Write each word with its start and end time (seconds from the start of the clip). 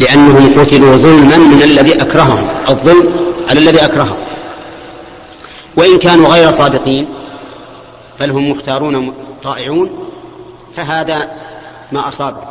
لأنهم 0.00 0.60
قتلوا 0.60 0.96
ظلما 0.96 1.38
من 1.38 1.62
الذي 1.62 2.02
أكرههم 2.02 2.48
الظلم 2.68 3.14
على 3.48 3.60
الذي 3.60 3.84
أكرههم. 3.84 4.16
وإن 5.76 5.98
كانوا 5.98 6.28
غير 6.28 6.50
صادقين 6.50 7.08
بل 8.20 8.30
هم 8.30 8.50
مختارون 8.50 9.14
طائعون 9.42 10.10
فهذا 10.76 11.30
ما 11.92 12.08
أصابهم. 12.08 12.48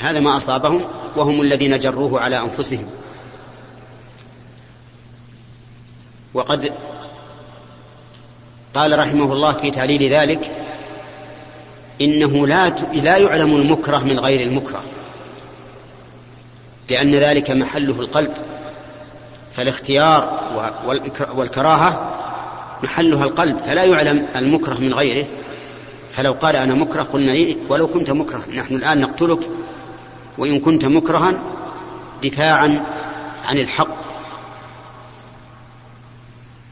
هذا 0.00 0.20
ما 0.20 0.36
أصابهم 0.36 0.80
وهم 1.16 1.40
الذين 1.40 1.78
جروه 1.78 2.20
على 2.20 2.38
أنفسهم. 2.38 2.86
وقد 6.34 6.72
قال 8.74 8.98
رحمه 8.98 9.32
الله 9.32 9.52
في 9.52 9.70
تعليل 9.70 10.12
ذلك 10.12 10.50
إنه 12.00 12.46
لا 12.46 12.68
لا 12.94 13.16
يعلم 13.16 13.56
المكره 13.56 13.98
من 13.98 14.20
غير 14.20 14.40
المكره. 14.40 14.82
لأن 16.90 17.14
ذلك 17.14 17.50
محله 17.50 18.00
القلب 18.00 18.32
فالاختيار 19.52 20.40
والكراهة 21.34 22.16
محلها 22.82 23.24
القلب 23.24 23.58
فلا 23.58 23.84
يعلم 23.84 24.26
المكره 24.36 24.74
من 24.74 24.94
غيره. 24.94 25.26
فلو 26.12 26.32
قال 26.32 26.56
أنا 26.56 26.74
مكره 26.74 27.02
قلنا 27.02 27.32
إيه؟ 27.32 27.56
ولو 27.68 27.88
كنت 27.88 28.10
مكره 28.10 28.42
نحن 28.54 28.74
الآن 28.74 29.00
نقتلك 29.00 29.50
وإن 30.38 30.60
كنت 30.60 30.84
مكرها 30.84 31.34
دفاعا 32.22 32.86
عن 33.44 33.58
الحق 33.58 33.96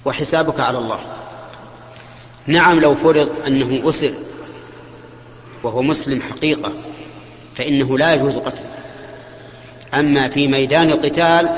وحسابك 0.05 0.61
على 0.61 0.79
الله. 0.79 0.99
نعم 2.47 2.81
لو 2.81 2.95
فرض 2.95 3.29
أنه 3.47 3.89
أسر 3.89 4.15
وهو 5.63 5.83
مسلم 5.83 6.23
حقيقة 6.23 6.73
فإنه 7.55 7.99
لا 7.99 8.15
يجوز 8.15 8.37
قتله. 8.37 8.78
أما 9.95 10.29
في 10.29 10.47
ميدان 10.47 10.91
القتال 10.91 11.49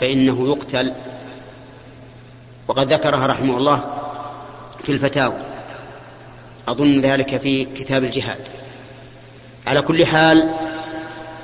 فإنه 0.00 0.48
يقتل. 0.48 0.92
وقد 2.68 2.92
ذكرها 2.92 3.26
رحمه 3.26 3.56
الله 3.56 3.80
في 4.84 4.92
الفتاوى. 4.92 5.38
أظن 6.68 7.00
ذلك 7.00 7.36
في 7.36 7.64
كتاب 7.64 8.04
الجهاد. 8.04 8.40
على 9.66 9.82
كل 9.82 10.06
حال 10.06 10.54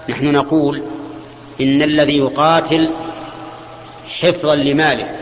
نحن 0.09 0.33
نقول 0.33 0.83
إن 1.61 1.83
الذي 1.83 2.17
يقاتل 2.17 2.91
حفظا 4.21 4.55
لماله 4.55 5.17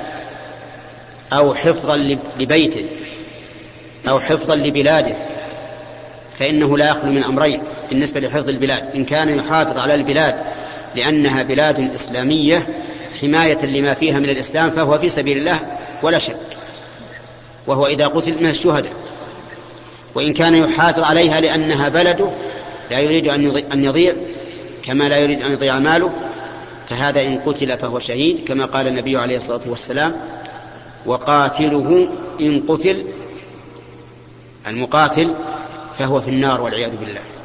أو 1.33 1.55
حفظا 1.55 1.97
لبيته 2.39 2.87
أو 4.09 4.21
حفظا 4.21 4.57
لبلاده 4.57 5.17
فإنه 6.39 6.79
لا 6.79 6.89
يخلو 6.89 7.13
من 7.13 7.25
أمرين 7.25 7.63
بالنسبة 7.91 8.21
لحفظ 8.21 8.49
البلاد. 8.49 8.97
إن 8.97 9.05
كان 9.05 9.29
يحافظ 9.39 9.79
على 9.79 9.95
البلاد 9.95 10.45
لأنها 10.99 11.43
بلاد 11.43 11.95
إسلامية 11.95 12.67
حماية 13.21 13.67
لما 13.67 13.95
فيها 13.95 14.19
من 14.19 14.31
الإسلام 14.31 14.71
فهو 14.71 14.99
في 14.99 15.09
سبيل 15.09 15.39
الله 15.39 15.61
ولا 16.03 16.19
شك. 16.19 16.37
وهو 17.67 17.87
إذا 17.87 18.07
قتل 18.07 18.35
من 18.35 18.51
الشهداء. 18.51 18.93
وإن 20.15 20.33
كان 20.33 20.55
يحافظ 20.55 21.03
عليها 21.03 21.41
لأنها 21.41 21.89
بلده 21.89 22.31
لا 22.91 23.01
يريد 23.01 23.29
أن 23.73 23.85
يضيع 23.85 24.15
كما 24.83 25.05
لا 25.05 25.17
يريد 25.19 25.43
أن 25.43 25.53
يضيع 25.53 25.79
ماله. 25.79 26.15
فهذا 26.87 27.23
إن 27.23 27.39
قتل 27.39 27.79
فهو 27.79 27.99
شهيد 27.99 28.45
كما 28.49 28.65
قال 28.65 28.87
النبي 28.87 29.17
عليه 29.17 29.37
الصلاة 29.37 29.61
والسلام 29.67 30.17
وقاتله 31.07 32.09
إن 32.41 32.63
قتل 32.69 33.05
المقاتل 34.67 35.35
فهو 35.99 36.21
في 36.21 36.31
النار 36.31 36.61
والعياذ 36.61 36.97
بالله. 36.97 37.38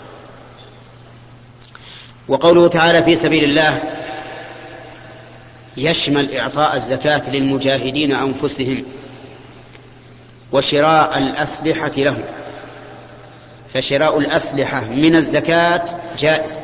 وقوله 2.28 2.67
تعالى 2.67 3.03
في 3.03 3.16
سبيل 3.16 3.44
الله 3.44 3.81
يشمل 5.78 6.35
إعطاء 6.35 6.75
الزكاة 6.75 7.29
للمجاهدين 7.29 8.11
أنفسهم 8.11 8.84
وشراء 10.51 11.17
الأسلحة 11.17 11.91
لهم. 11.97 12.23
فشراء 13.73 14.19
الأسلحة 14.19 14.85
من 14.85 15.16
الزكاة 15.16 15.85
جائز. 16.19 16.59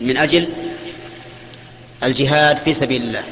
من 0.00 0.16
أجل 0.16 0.48
الجهاد 2.02 2.56
في 2.56 2.74
سبيل 2.74 3.02
الله. 3.02 3.24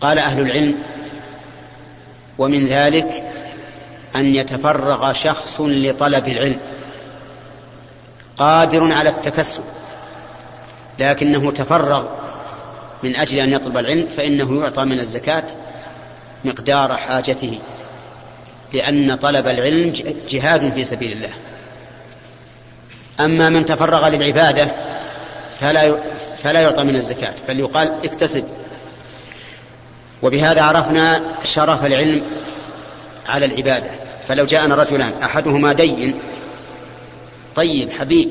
قال 0.00 0.18
أهل 0.18 0.40
العلم 0.40 0.78
ومن 2.38 2.66
ذلك 2.66 3.24
أن 4.16 4.34
يتفرغ 4.34 5.12
شخص 5.12 5.60
لطلب 5.60 6.28
العلم. 6.28 6.60
قادر 8.36 8.92
على 8.92 9.10
التكسب 9.10 9.62
لكنه 10.98 11.52
تفرغ 11.52 12.06
من 13.02 13.16
أجل 13.16 13.38
أن 13.38 13.52
يطلب 13.52 13.78
العلم 13.78 14.08
فإنه 14.08 14.60
يعطى 14.60 14.84
من 14.84 15.00
الزكاة 15.00 15.46
مقدار 16.44 16.96
حاجته 16.96 17.58
لأن 18.72 19.16
طلب 19.16 19.46
العلم 19.46 19.92
جهاد 20.28 20.72
في 20.72 20.84
سبيل 20.84 21.12
الله. 21.12 21.34
أما 23.20 23.48
من 23.48 23.64
تفرغ 23.64 24.08
للعبادة 24.08 24.72
فلا 25.60 26.00
فلا 26.38 26.60
يعطى 26.60 26.84
من 26.84 26.96
الزكاة 26.96 27.34
بل 27.48 27.60
يقال 27.60 27.94
اكتسب. 28.04 28.44
وبهذا 30.22 30.62
عرفنا 30.62 31.36
شرف 31.44 31.84
العلم 31.84 32.22
على 33.28 33.46
العبادة. 33.46 33.90
فلو 34.28 34.46
جاءنا 34.46 34.74
رجلان 34.74 35.12
أحدهما 35.22 35.72
دين 35.72 36.20
طيب 37.56 37.90
حبيب. 37.90 38.30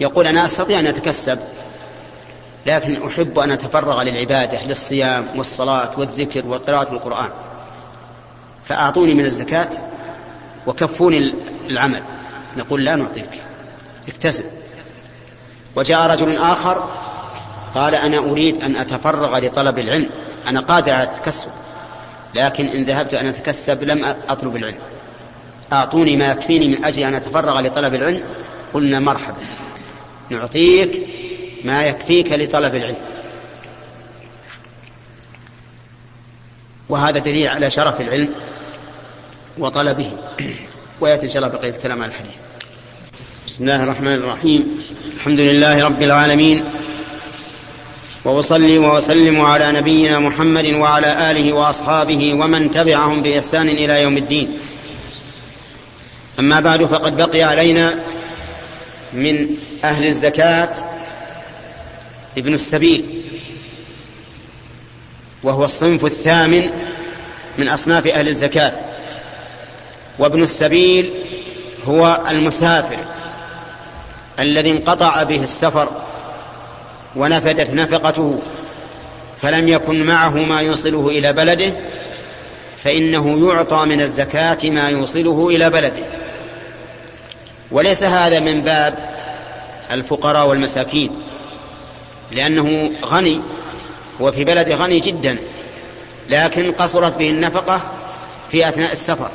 يقول 0.00 0.26
أنا 0.26 0.44
أستطيع 0.44 0.80
أن 0.80 0.86
أتكسب 0.86 1.38
لكن 2.66 3.06
أحب 3.06 3.38
أن 3.38 3.50
أتفرغ 3.50 4.02
للعبادة 4.02 4.64
للصيام 4.64 5.26
والصلاة 5.36 5.90
والذكر 5.98 6.46
وقراءة 6.46 6.92
القرآن. 6.92 7.30
فأعطوني 8.64 9.14
من 9.14 9.24
الزكاة 9.24 9.68
وكفوني 10.66 11.34
العمل. 11.70 12.02
نقول 12.56 12.84
لا 12.84 12.96
نعطيك. 12.96 13.42
اكتسب. 14.08 14.44
وجاء 15.76 16.10
رجل 16.10 16.36
آخر 16.36 16.88
قال 17.74 17.94
أنا 17.94 18.18
أريد 18.18 18.64
أن 18.64 18.76
أتفرغ 18.76 19.38
لطلب 19.38 19.78
العلم. 19.78 20.10
أنا 20.48 20.60
قادر 20.60 20.92
على 20.92 21.04
التكسب 21.04 21.50
لكن 22.34 22.66
إن 22.66 22.84
ذهبت 22.84 23.14
أن 23.14 23.26
أتكسب 23.26 23.82
لم 23.82 24.04
أطلب 24.28 24.56
العلم. 24.56 24.78
أعطوني 25.72 26.16
ما 26.16 26.32
يكفيني 26.32 26.68
من 26.68 26.84
أجل 26.84 27.02
أن 27.02 27.14
أتفرغ 27.14 27.60
لطلب 27.60 27.94
العلم. 27.94 28.22
قلنا 28.74 29.00
مرحبا. 29.00 29.42
نعطيك 30.30 31.02
ما 31.64 31.84
يكفيك 31.86 32.32
لطلب 32.32 32.74
العلم. 32.74 32.96
وهذا 36.88 37.18
دليل 37.18 37.48
على 37.48 37.70
شرف 37.70 38.00
العلم 38.00 38.28
وطلبه. 39.58 40.12
ويأتي 41.00 41.26
إن 41.26 41.30
شاء 41.30 41.42
الله 41.42 41.58
بقية 41.58 41.70
الكلام 41.70 42.02
عن 42.02 42.08
الحديث. 42.08 42.36
بسم 43.46 43.64
الله 43.64 43.82
الرحمن 43.82 44.14
الرحيم. 44.14 44.80
الحمد 45.16 45.40
لله 45.40 45.84
رب 45.84 46.02
العالمين. 46.02 46.64
وأصلي 48.24 48.78
وأسلم 48.78 49.40
على 49.40 49.72
نبينا 49.72 50.18
محمد 50.18 50.66
وعلى 50.66 51.30
آله 51.30 51.52
وأصحابه 51.52 52.34
ومن 52.34 52.70
تبعهم 52.70 53.22
بإحسان 53.22 53.68
إلى 53.68 54.02
يوم 54.02 54.16
الدين. 54.16 54.58
أما 56.38 56.60
بعد 56.60 56.84
فقد 56.84 57.16
بقي 57.16 57.42
علينا 57.42 57.98
من 59.12 59.48
أهل 59.84 60.06
الزكاة 60.06 60.72
ابن 62.38 62.54
السبيل 62.54 63.04
وهو 65.42 65.64
الصنف 65.64 66.04
الثامن 66.04 66.70
من 67.58 67.68
أصناف 67.68 68.06
أهل 68.06 68.28
الزكاة. 68.28 68.72
وابن 70.18 70.42
السبيل 70.42 71.10
هو 71.84 72.22
المسافر 72.30 72.98
الذي 74.40 74.70
انقطع 74.70 75.22
به 75.22 75.42
السفر 75.42 75.88
ونفدت 77.16 77.70
نفقته 77.70 78.38
فلم 79.40 79.68
يكن 79.68 80.02
معه 80.02 80.44
ما 80.44 80.60
يوصله 80.60 81.08
إلى 81.08 81.32
بلده 81.32 81.72
فإنه 82.78 83.48
يعطى 83.48 83.84
من 83.84 84.00
الزكاة 84.00 84.58
ما 84.64 84.88
يوصله 84.88 85.48
إلى 85.48 85.70
بلده. 85.70 86.25
وليس 87.70 88.02
هذا 88.02 88.40
من 88.40 88.60
باب 88.60 89.16
الفقراء 89.92 90.46
والمساكين 90.46 91.10
لأنه 92.32 92.90
غني 93.04 93.40
وفي 94.20 94.44
بلد 94.44 94.70
غني 94.72 95.00
جدا 95.00 95.38
لكن 96.28 96.72
قصرت 96.72 97.16
به 97.18 97.30
النفقة 97.30 97.80
في 98.50 98.68
أثناء 98.68 98.92
السفر 98.92 99.30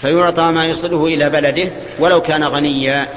فيعطى 0.00 0.42
ما 0.42 0.66
يصله 0.66 1.06
إلى 1.06 1.30
بلده 1.30 1.72
ولو 1.98 2.20
كان 2.20 2.44
غنيا. 2.44 3.08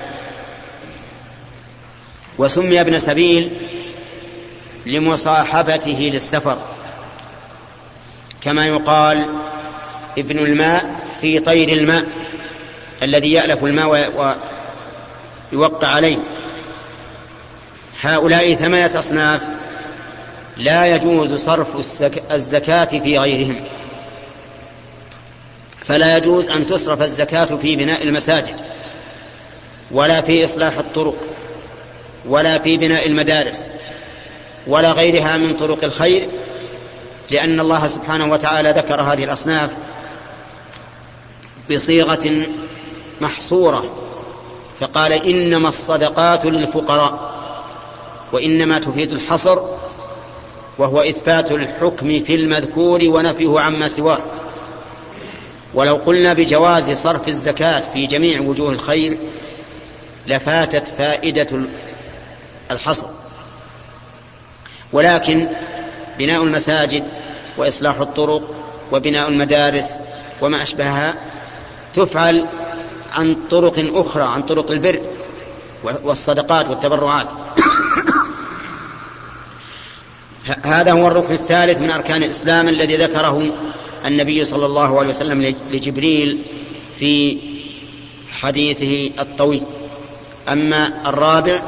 وسمي 2.37 2.81
ابن 2.81 2.99
سبيل 2.99 3.51
لمصاحبته 4.85 6.09
للسفر 6.13 6.57
كما 8.41 8.65
يقال 8.65 9.29
ابن 10.17 10.39
الماء 10.39 10.95
في 11.21 11.39
طير 11.39 11.69
الماء. 11.69 12.05
الذي 13.03 13.31
يألف 13.31 13.63
الماء 13.63 14.37
يوقع 15.51 15.87
عليه. 15.87 16.17
هؤلاء 18.01 18.55
ثمانية 18.55 18.99
أصناف 18.99 19.41
لا 20.57 20.85
يجوز 20.85 21.33
صرف 21.33 21.67
الزكاة 22.31 22.85
في 22.85 23.17
غيرهم. 23.17 23.63
فلا 25.85 26.17
يجوز 26.17 26.49
أن 26.49 26.65
تصرف 26.65 27.01
الزكاة 27.01 27.45
في 27.45 27.75
بناء 27.75 28.03
المساجد 28.03 28.55
ولا 29.91 30.21
في 30.21 30.45
إصلاح 30.45 30.77
الطرق 30.77 31.15
ولا 32.25 32.59
في 32.59 32.77
بناء 32.77 33.07
المدارس 33.07 33.67
ولا 34.67 34.91
غيرها 34.91 35.37
من 35.37 35.53
طرق 35.53 35.83
الخير 35.83 36.27
لأن 37.31 37.59
الله 37.59 37.87
سبحانه 37.87 38.31
وتعالى 38.31 38.71
ذكر 38.71 39.01
هذه 39.01 39.23
الأصناف 39.23 39.71
بصيغة 41.71 42.45
محصورة. 43.21 43.83
فقال 44.79 45.13
إنما 45.13 45.69
الصدقات 45.69 46.45
للفقراء 46.45 47.35
وإنما 48.31 48.79
تفيد 48.79 49.11
الحصر 49.11 49.59
وهو 50.77 51.01
إثبات 51.01 51.51
الحكم 51.51 52.23
في 52.23 52.35
المذكور 52.35 52.99
ونفيه 53.03 53.59
عما 53.59 53.87
سواه. 53.87 54.19
ولو 55.73 55.95
قلنا 55.95 56.33
بجواز 56.33 56.91
صرف 56.91 57.27
الزكاة 57.27 57.79
في 57.79 58.07
جميع 58.07 58.41
وجوه 58.41 58.71
الخير 58.71 59.17
لفاتت 60.27 60.87
فائدة 60.87 61.59
الحصر. 62.71 63.07
ولكن 64.93 65.49
بناء 66.19 66.43
المساجد 66.43 67.03
وإصلاح 67.57 67.99
الطرق 67.99 68.55
وبناء 68.91 69.29
المدارس 69.29 69.95
وما 70.41 70.63
أشبهها 70.63 71.15
تفعل 71.93 72.47
عن 73.15 73.37
طرق 73.49 73.91
أخرى 73.93 74.23
عن 74.23 74.41
طرق 74.41 74.71
البر 74.71 75.01
والصدقات 76.03 76.69
والتبرعات. 76.69 77.27
هذا 80.65 80.91
هو 80.91 81.07
الركن 81.07 81.33
الثالث 81.33 81.81
من 81.81 81.91
أركان 81.91 82.23
الإسلام 82.23 82.69
الذي 82.69 82.97
ذكره 82.97 83.53
النبي 84.05 84.45
صلى 84.45 84.65
الله 84.65 84.99
عليه 84.99 85.09
وسلم 85.09 85.55
لجبريل 85.71 86.41
في 86.95 87.37
حديثه 88.31 89.11
الطويل. 89.19 89.63
أما 90.49 91.09
الرابع 91.09 91.63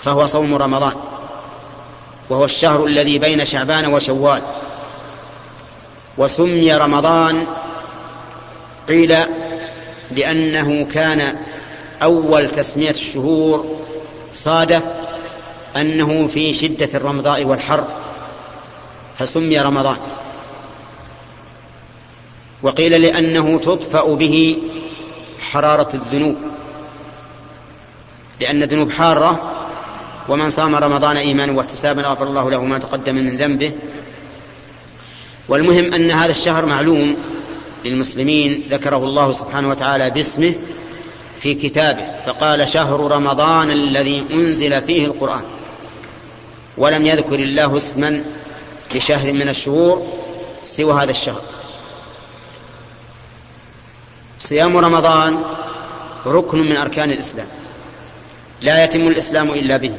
فهو 0.00 0.26
صوم 0.26 0.54
رمضان 0.54 0.94
وهو 2.30 2.44
الشهر 2.44 2.86
الذي 2.86 3.18
بين 3.18 3.44
شعبان 3.44 3.86
وشوال. 3.86 4.42
وسمي 6.18 6.74
رمضان 6.74 7.46
قيل 8.88 9.16
لأنه 10.10 10.84
كان 10.84 11.38
أول 12.02 12.48
تسمية 12.48 12.90
الشهور 12.90 13.76
صادف 14.32 14.82
أنه 15.76 16.26
في 16.26 16.54
شدة 16.54 16.88
الرمضاء 16.94 17.44
والحر 17.44 17.84
فسمي 19.14 19.60
رمضان. 19.60 19.96
وقيل 22.62 23.02
لأنه 23.02 23.58
تطفأ 23.58 24.14
به 24.14 24.62
حرارة 25.40 25.88
الذنوب 25.94 26.36
لأن 28.40 28.62
الذنوب 28.62 28.90
حارة 28.90 29.56
ومن 30.28 30.50
صام 30.50 30.74
رمضان 30.74 31.16
إيمانا 31.16 31.52
واحتسابا 31.52 32.02
غفر 32.02 32.26
الله 32.26 32.50
له 32.50 32.64
ما 32.64 32.78
تقدم 32.78 33.14
من 33.14 33.36
ذنبه. 33.36 33.72
والمهم 35.48 35.94
أن 35.94 36.10
هذا 36.10 36.30
الشهر 36.30 36.66
معلوم 36.66 37.16
للمسلمين 37.84 38.64
ذكره 38.68 38.96
الله 38.96 39.32
سبحانه 39.32 39.68
وتعالى 39.68 40.10
باسمه 40.10 40.54
في 41.40 41.54
كتابه 41.54 42.04
فقال 42.26 42.68
شهر 42.68 43.12
رمضان 43.12 43.70
الذي 43.70 44.26
أنزل 44.32 44.82
فيه 44.82 45.06
القرآن 45.06 45.44
ولم 46.78 47.06
يذكر 47.06 47.38
الله 47.38 47.76
اسما 47.76 48.24
لشهر 48.94 49.32
من 49.32 49.48
الشهور 49.48 50.06
سوى 50.64 50.92
هذا 50.92 51.10
الشهر. 51.10 51.42
صيام 54.38 54.76
رمضان 54.76 55.42
ركن 56.26 56.58
من 56.58 56.76
أركان 56.76 57.10
الإسلام 57.10 57.46
لا 58.60 58.84
يتم 58.84 59.08
الإسلام 59.08 59.50
إلا 59.50 59.76
به 59.76 59.94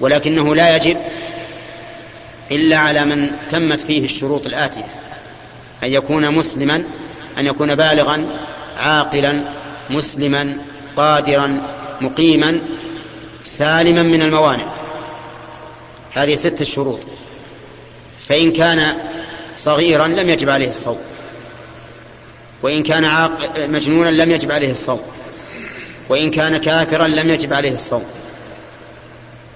ولكنه 0.00 0.54
لا 0.54 0.76
يجب 0.76 0.98
إلا 2.52 2.76
على 2.76 3.04
من 3.04 3.30
تمت 3.48 3.80
فيه 3.80 4.04
الشروط 4.04 4.46
الآتية. 4.46 5.07
أن 5.84 5.92
يكون 5.92 6.34
مسلما 6.34 6.84
أن 7.38 7.46
يكون 7.46 7.74
بالغا 7.74 8.26
عاقلا 8.76 9.44
مسلما 9.90 10.58
قادرا 10.96 11.62
مقيما 12.00 12.60
سالما 13.44 14.02
من 14.02 14.22
الموانع. 14.22 14.66
هذه 16.12 16.34
ستة 16.34 16.64
شروط 16.64 17.00
فإن 18.18 18.52
كان 18.52 18.96
صغيرا 19.56 20.06
لم 20.06 20.30
يجب 20.30 20.50
عليه 20.50 20.68
الصوم. 20.68 20.98
وإن 22.62 22.82
كان 22.82 23.04
عاق... 23.04 23.58
مجنونا 23.58 24.10
لم 24.10 24.30
يجب 24.32 24.52
عليه 24.52 24.70
الصوم. 24.70 25.00
وإن 26.08 26.30
كان 26.30 26.56
كافرا 26.56 27.08
لم 27.08 27.30
يجب 27.30 27.54
عليه 27.54 27.74
الصوم. 27.74 28.04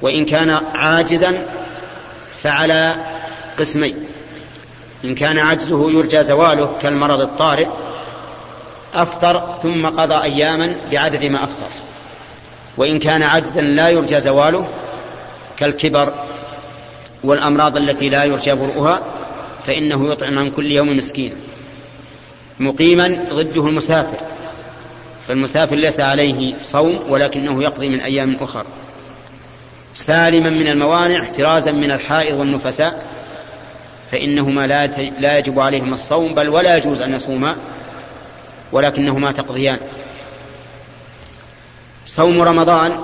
وإن 0.03 0.25
كان 0.25 0.51
عاجزا 0.75 1.49
فعلى 2.43 2.97
قسمين. 3.59 4.07
إن 5.05 5.15
كان 5.15 5.39
عجزه 5.39 5.91
يرجى 5.91 6.23
زواله 6.23 6.79
كالمرض 6.83 7.21
الطارئ 7.21 7.69
أفطر 8.95 9.55
ثم 9.63 9.87
قضى 9.87 10.23
أياما 10.23 10.77
بعدد 10.93 11.25
ما 11.25 11.45
أفطر. 11.45 11.69
وإن 12.77 12.99
كان 12.99 13.23
عجزا 13.23 13.61
لا 13.61 13.89
يرجى 13.89 14.21
زواله 14.21 14.69
كالكبر 15.57 16.15
والأمراض 17.25 17.77
التي 17.77 18.09
لا 18.09 18.25
يرجى 18.25 18.55
برؤها 18.55 19.03
فإنه 19.67 20.13
يطعم 20.13 20.39
عن 20.39 20.51
كل 20.51 20.73
يوم 20.73 20.97
مسكينا 20.97 21.35
مقيما 22.61 23.29
ضده 23.33 23.67
المسافر 23.67 24.27
فالمسافر 25.29 25.77
ليس 25.77 26.01
عليه 26.01 26.55
صوم 26.63 27.01
ولكنه 27.09 27.63
يقضي 27.63 27.89
من 27.89 28.01
أيام 28.01 28.37
أخر. 28.41 28.67
سالما 29.95 30.51
من 30.51 30.69
الموانع 30.69 31.23
احترازا 31.23 31.73
من 31.73 31.91
الحائض 31.91 32.39
والنفساء 32.39 33.07
فإنهما 34.13 34.67
لا 34.67 34.87
لا 35.19 35.39
يجب 35.39 35.61
عليهما 35.61 35.95
الصوم 35.95 36.35
بل 36.35 36.49
ولا 36.49 36.77
يجوز 36.77 37.01
أن 37.03 37.15
يصوما 37.15 37.57
ولكنهما 38.73 39.33
تقضيان. 39.33 39.79
صوم 42.07 42.43
رمضان 42.43 42.99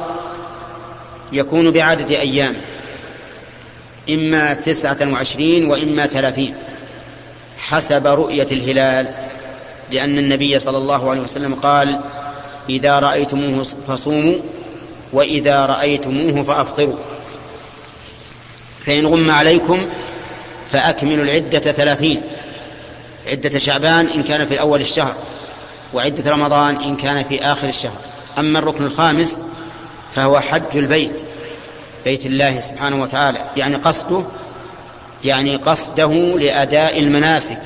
يكون 1.32 1.70
بعدد 1.70 2.10
أيامه 2.10 2.60
إما 4.10 4.54
تسعة 4.54 5.12
وعشرين 5.12 5.70
وإما 5.70 6.06
ثلاثين 6.06 6.54
حسب 7.58 8.06
رؤية 8.06 8.46
الهلال 8.52 9.14
لأن 9.92 10.18
النبي 10.18 10.58
صلى 10.58 10.78
الله 10.78 11.10
عليه 11.10 11.20
وسلم 11.20 11.54
قال 11.54 12.00
إذا 12.70 12.98
رأيتموه 12.98 13.62
فصوموا 13.62 14.36
وإذا 15.12 15.66
رأيتموه 15.66 16.42
فأفطروا. 16.42 16.96
فإن 18.86 19.06
غم 19.06 19.30
عليكم 19.30 19.88
فأكملوا 20.72 21.24
العدة 21.24 21.58
ثلاثين. 21.58 22.22
عدة 23.26 23.58
شعبان 23.58 24.06
إن 24.06 24.22
كان 24.22 24.46
في 24.46 24.60
أول 24.60 24.80
الشهر 24.80 25.14
وعدة 25.94 26.30
رمضان 26.30 26.76
إن 26.76 26.96
كان 26.96 27.24
في 27.24 27.38
آخر 27.38 27.68
الشهر. 27.68 27.98
أما 28.38 28.58
الركن 28.58 28.84
الخامس 28.84 29.40
فهو 30.14 30.40
حج 30.40 30.76
البيت 30.76 31.22
بيت 32.04 32.26
الله 32.26 32.60
سبحانه 32.60 33.02
وتعالى. 33.02 33.44
يعني 33.56 33.76
قصده 33.76 34.22
يعني 35.24 35.56
قصده 35.56 36.12
لأداء 36.38 36.98
المناسك 36.98 37.58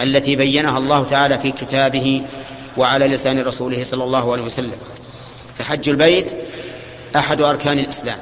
التي 0.00 0.36
بينها 0.36 0.78
الله 0.78 1.04
تعالى 1.04 1.38
في 1.38 1.52
كتابه 1.52 2.22
وعلى 2.76 3.08
لسان 3.08 3.42
رسوله 3.42 3.84
صلى 3.84 4.04
الله 4.04 4.32
عليه 4.32 4.42
وسلم. 4.42 4.76
فحج 5.58 5.88
البيت 5.88 6.32
أحد 7.16 7.40
أركان 7.40 7.78
الإسلام. 7.78 8.18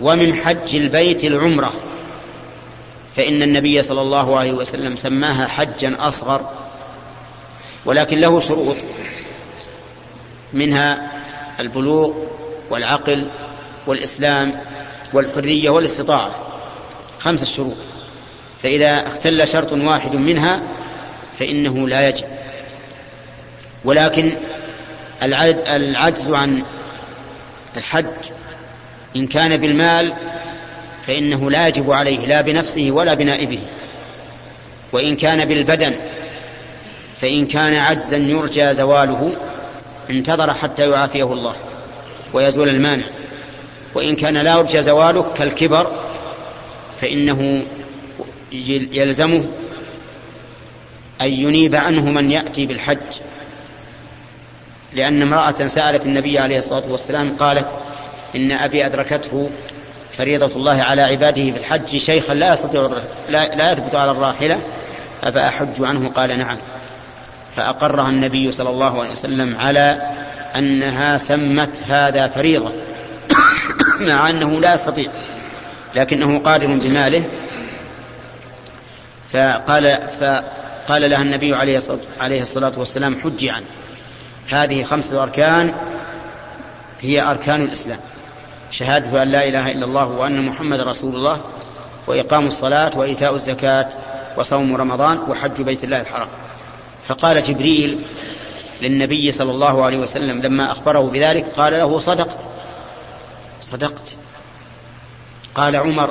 ومن 0.00 0.34
حج 0.34 0.76
البيت 0.76 1.24
العمرة. 1.24 1.72
فإن 3.16 3.42
النبي 3.42 3.82
صلى 3.82 4.00
الله 4.00 4.38
عليه 4.38 4.52
وسلم 4.52 4.96
سماها 4.96 5.46
حجا 5.46 5.96
أصغر 5.98 6.50
ولكن 7.84 8.18
له 8.18 8.40
شروط 8.40 8.76
منها 10.52 11.12
البلوغ 11.60 12.12
والعقل 12.70 13.30
والإسلام 13.86 14.52
والحرية 15.12 15.70
والاستطاعة 15.70 16.30
خمسه 17.18 17.44
شروط. 17.44 17.76
فإذا 18.62 19.06
اختل 19.06 19.48
شرط 19.48 19.72
واحد 19.72 20.14
منها 20.16 20.62
فإنه 21.38 21.88
لا 21.88 22.08
يجب. 22.08 22.26
ولكن 23.84 24.38
العجز 25.22 26.30
عن 26.34 26.64
الحج 27.76 28.30
إن 29.16 29.26
كان 29.26 29.56
بالمال 29.56 30.14
فإنه 31.06 31.50
لا 31.50 31.68
يجب 31.68 31.90
عليه 31.90 32.26
لا 32.26 32.40
بنفسه 32.40 32.90
ولا 32.90 33.14
بنائبه. 33.14 33.58
وإن 34.92 35.16
كان 35.16 35.44
بالبدن 35.44 35.94
فإن 37.20 37.46
كان 37.46 37.74
عجزا 37.74 38.16
يرجى 38.16 38.72
زواله 38.72 39.36
انتظر 40.10 40.54
حتى 40.54 40.90
يعافيه 40.90 41.32
الله 41.32 41.54
ويزول 42.32 42.68
المانع. 42.68 43.04
وإن 43.94 44.16
كان 44.16 44.36
لا 44.36 44.52
يرجى 44.52 44.82
زواله 44.82 45.32
كالكبر 45.36 46.00
فإنه 47.00 47.62
يلزمه 48.92 49.44
أن 51.20 51.32
ينيب 51.32 51.74
عنه 51.74 52.10
من 52.10 52.32
يأتي 52.32 52.66
بالحج. 52.66 53.20
لأن 54.92 55.22
امرأة 55.22 55.66
سألت 55.66 56.06
النبي 56.06 56.38
عليه 56.38 56.58
الصلاة 56.58 56.82
والسلام 56.90 57.36
قالت 57.36 57.68
إن 58.36 58.52
أبي 58.52 58.86
أدركته 58.86 59.50
فريضة 60.12 60.56
الله 60.56 60.82
على 60.82 61.02
عباده 61.02 61.50
في 61.50 61.58
الحج 61.58 61.96
شيخا 61.96 62.34
لا 62.34 62.52
يستطيع 62.52 62.90
لا, 63.28 63.72
يثبت 63.72 63.94
على 63.94 64.10
الراحلة؟ 64.10 64.60
أفأحج 65.22 65.82
عنه؟ 65.82 66.08
قال 66.08 66.38
نعم. 66.38 66.58
فأقرها 67.56 68.08
النبي 68.08 68.52
صلى 68.52 68.70
الله 68.70 69.00
عليه 69.00 69.10
وسلم 69.10 69.56
على 69.56 70.14
أنها 70.56 71.18
سمت 71.18 71.82
هذا 71.88 72.26
فريضة 72.26 72.72
مع 74.00 74.30
أنه 74.30 74.60
لا 74.60 74.74
يستطيع 74.74 75.10
لكنه 75.94 76.38
قادر 76.38 76.66
بماله. 76.66 77.24
فقال 79.32 79.98
فقال 80.20 81.10
لها 81.10 81.22
النبي 81.22 81.54
عليه 82.20 82.40
الصلاة 82.42 82.72
والسلام 82.76 83.20
حجي 83.20 83.50
عنه. 83.50 83.66
هذه 84.50 84.82
خمسة 84.82 85.22
أركان 85.22 85.74
هي 87.00 87.22
أركان 87.22 87.62
الإسلام. 87.62 87.98
شهادة 88.72 89.22
أن 89.22 89.28
لا 89.28 89.48
إله 89.48 89.70
إلا 89.70 89.84
الله 89.84 90.06
وأن 90.06 90.42
محمد 90.44 90.80
رسول 90.80 91.14
الله 91.14 91.40
وإقام 92.06 92.46
الصلاة 92.46 92.90
وإيتاء 92.96 93.34
الزكاة 93.34 93.88
وصوم 94.36 94.76
رمضان 94.76 95.18
وحج 95.18 95.62
بيت 95.62 95.84
الله 95.84 96.00
الحرام. 96.00 96.28
فقال 97.08 97.42
جبريل 97.42 97.98
للنبي 98.82 99.30
صلى 99.30 99.50
الله 99.50 99.84
عليه 99.84 99.98
وسلم 99.98 100.42
لما 100.42 100.70
أخبره 100.70 101.10
بذلك 101.10 101.46
قال 101.56 101.72
له 101.72 101.98
صدقت. 101.98 102.38
صدقت. 103.60 104.16
قال 105.54 105.76
عمر 105.76 106.10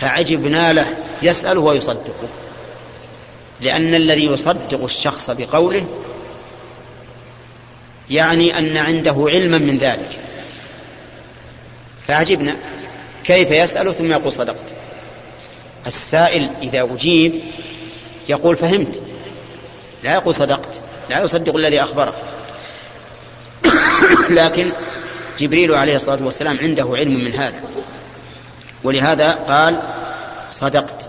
فعجبنا 0.00 0.72
له 0.72 0.96
يسأله 1.22 1.60
ويصدقه 1.60 2.28
لأن 3.60 3.94
الذي 3.94 4.24
يصدق 4.24 4.82
الشخص 4.82 5.30
بقوله 5.30 5.86
يعني 8.10 8.58
أن 8.58 8.76
عنده 8.76 9.24
علما 9.28 9.58
من 9.58 9.78
ذلك. 9.78 10.18
فعجبنا. 12.10 12.56
كيف 13.24 13.50
يسأل؟ 13.50 13.94
ثم 13.94 14.10
يقول 14.10 14.32
صدقت. 14.32 14.64
السائل 15.86 16.48
إذا 16.62 16.82
أجيب 16.94 17.40
يقول 18.28 18.56
فهمت. 18.56 19.02
لا 20.04 20.14
يقول 20.14 20.34
صدقت. 20.34 20.80
لا 21.10 21.22
يصدق 21.22 21.56
الذي 21.56 21.82
أخبره. 21.82 22.14
لكن 24.30 24.72
جبريل 25.38 25.74
عليه 25.74 25.96
الصلاة 25.96 26.18
والسلام 26.22 26.58
عنده 26.58 26.88
علم 26.92 27.24
من 27.24 27.32
هذا. 27.32 27.62
ولهذا 28.84 29.30
قال 29.30 29.82
صدقت. 30.50 31.08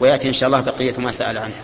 ويأتي 0.00 0.28
إن 0.28 0.32
شاء 0.32 0.46
الله 0.46 0.60
بقية 0.60 0.94
ما 0.98 1.12
سأل 1.12 1.38
عنه. 1.38 1.54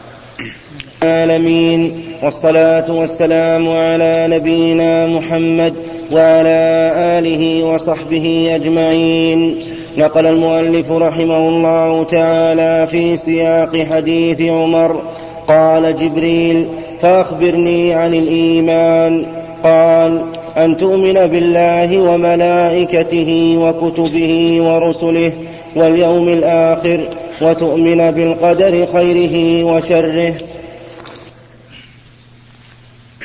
العالمين 1.02 2.12
والصلاة 2.23 2.90
والسلام 2.90 3.68
على 3.68 4.26
نبينا 4.30 5.06
محمد 5.06 5.75
وعلى 6.12 6.92
آله 6.96 7.64
وصحبه 7.64 8.50
أجمعين. 8.54 9.56
نقل 9.99 10.26
المؤلف 10.26 10.92
رحمه 10.92 11.49
الله 11.49 12.04
تعالى 12.04 12.87
في 12.90 13.16
سياق 13.16 13.76
حديث 13.92 14.40
عمر 14.40 15.02
قال 15.49 15.96
جبريل 15.96 16.66
فأخبرني 17.00 17.94
عن 17.94 18.14
الإيمان. 18.14 19.26
قال 19.64 20.23
أن 20.56 20.76
تؤمن 20.76 21.26
بالله 21.26 22.00
وملائكته 22.00 23.56
وكتبه 23.58 24.56
ورسله 24.61 25.32
واليوم 25.76 26.28
الآخر 26.28 27.00
وتؤمن 27.42 28.11
بالقدر 28.11 28.87
خيره 28.92 29.64
وشره. 29.64 30.34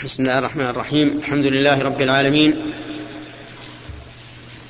بسم 0.03 0.23
الله 0.23 0.39
الرحمن 0.39 0.65
الرحيم. 0.65 1.17
الحمد 1.17 1.45
لله 1.45 1.81
رب 1.81 2.01
العالمين. 2.01 2.73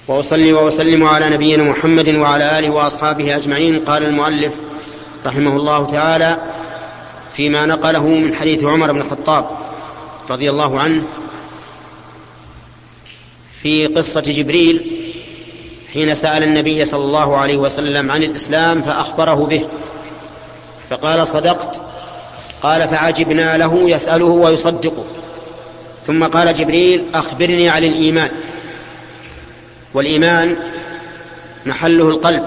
وأصلي 0.07 0.53
وأسلم 0.53 1.03
على 1.03 1.29
نبينا 1.29 1.63
محمد 1.63 2.09
وعلى 2.09 2.59
آله 2.59 2.69
وأصحابه 2.69 3.35
أجمعين. 3.35 3.79
قال 3.79 4.03
المؤلف 4.03 4.53
رحمه 5.25 5.55
الله 5.55 5.85
تعالى 5.85 6.37
فيما 7.33 7.65
نقله 7.65 8.07
من 8.07 8.35
حديث 8.35 8.63
عمر 8.63 8.91
بن 8.91 9.01
الخطاب 9.01 9.49
رضي 10.29 10.49
الله 10.49 10.79
عنه 10.79 11.03
في 13.61 13.87
قصة 13.87 14.21
جبريل 14.21 14.91
حين 15.93 16.15
سأل 16.15 16.43
النبي 16.43 16.85
صلى 16.85 17.03
الله 17.03 17.37
عليه 17.37 17.57
وسلم 17.57 18.11
عن 18.11 18.23
الإسلام 18.23 18.81
فأخبره 18.81 19.45
به. 19.45 19.67
فقال 20.89 21.27
صدقت 21.27 21.81
قال 22.61 22.87
فعجبنا 22.87 23.57
له 23.57 23.89
يسأله 23.89 24.25
ويصدقه. 24.25 25.05
ثم 26.07 26.23
قال 26.23 26.53
جبريل 26.53 27.05
أخبرني 27.15 27.69
عن 27.69 27.83
الإيمان. 27.83 28.31
والإيمان 29.93 30.57
محله 31.65 32.09
القلب 32.09 32.43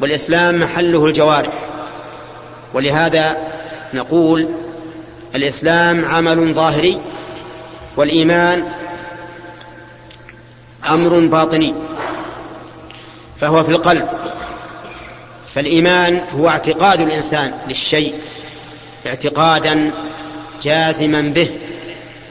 والإسلام 0.00 0.60
محله 0.60 1.04
الجوارح. 1.04 1.52
ولهذا 2.74 3.36
نقول 3.94 4.48
الإسلام 5.34 6.04
عمل 6.04 6.54
ظاهري 6.54 7.00
والإيمان 7.96 8.72
أمر 10.90 11.18
باطني 11.18 11.74
فهو 13.40 13.62
في 13.62 13.68
القلب. 13.70 14.08
فالإيمان 15.54 16.20
هو 16.30 16.48
اعتقاد 16.48 17.00
الإنسان 17.00 17.52
للشيء. 17.68 18.14
اعتقادا 19.06 19.92
جازما 20.62 21.20
به 21.20 21.50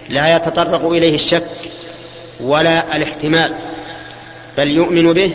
لا 0.09 0.35
يتطرق 0.35 0.85
إليه 0.85 1.15
الشك 1.15 1.47
ولا 2.39 2.95
الاحتمال 2.95 3.55
بل 4.57 4.71
يؤمن 4.71 5.13
به 5.13 5.33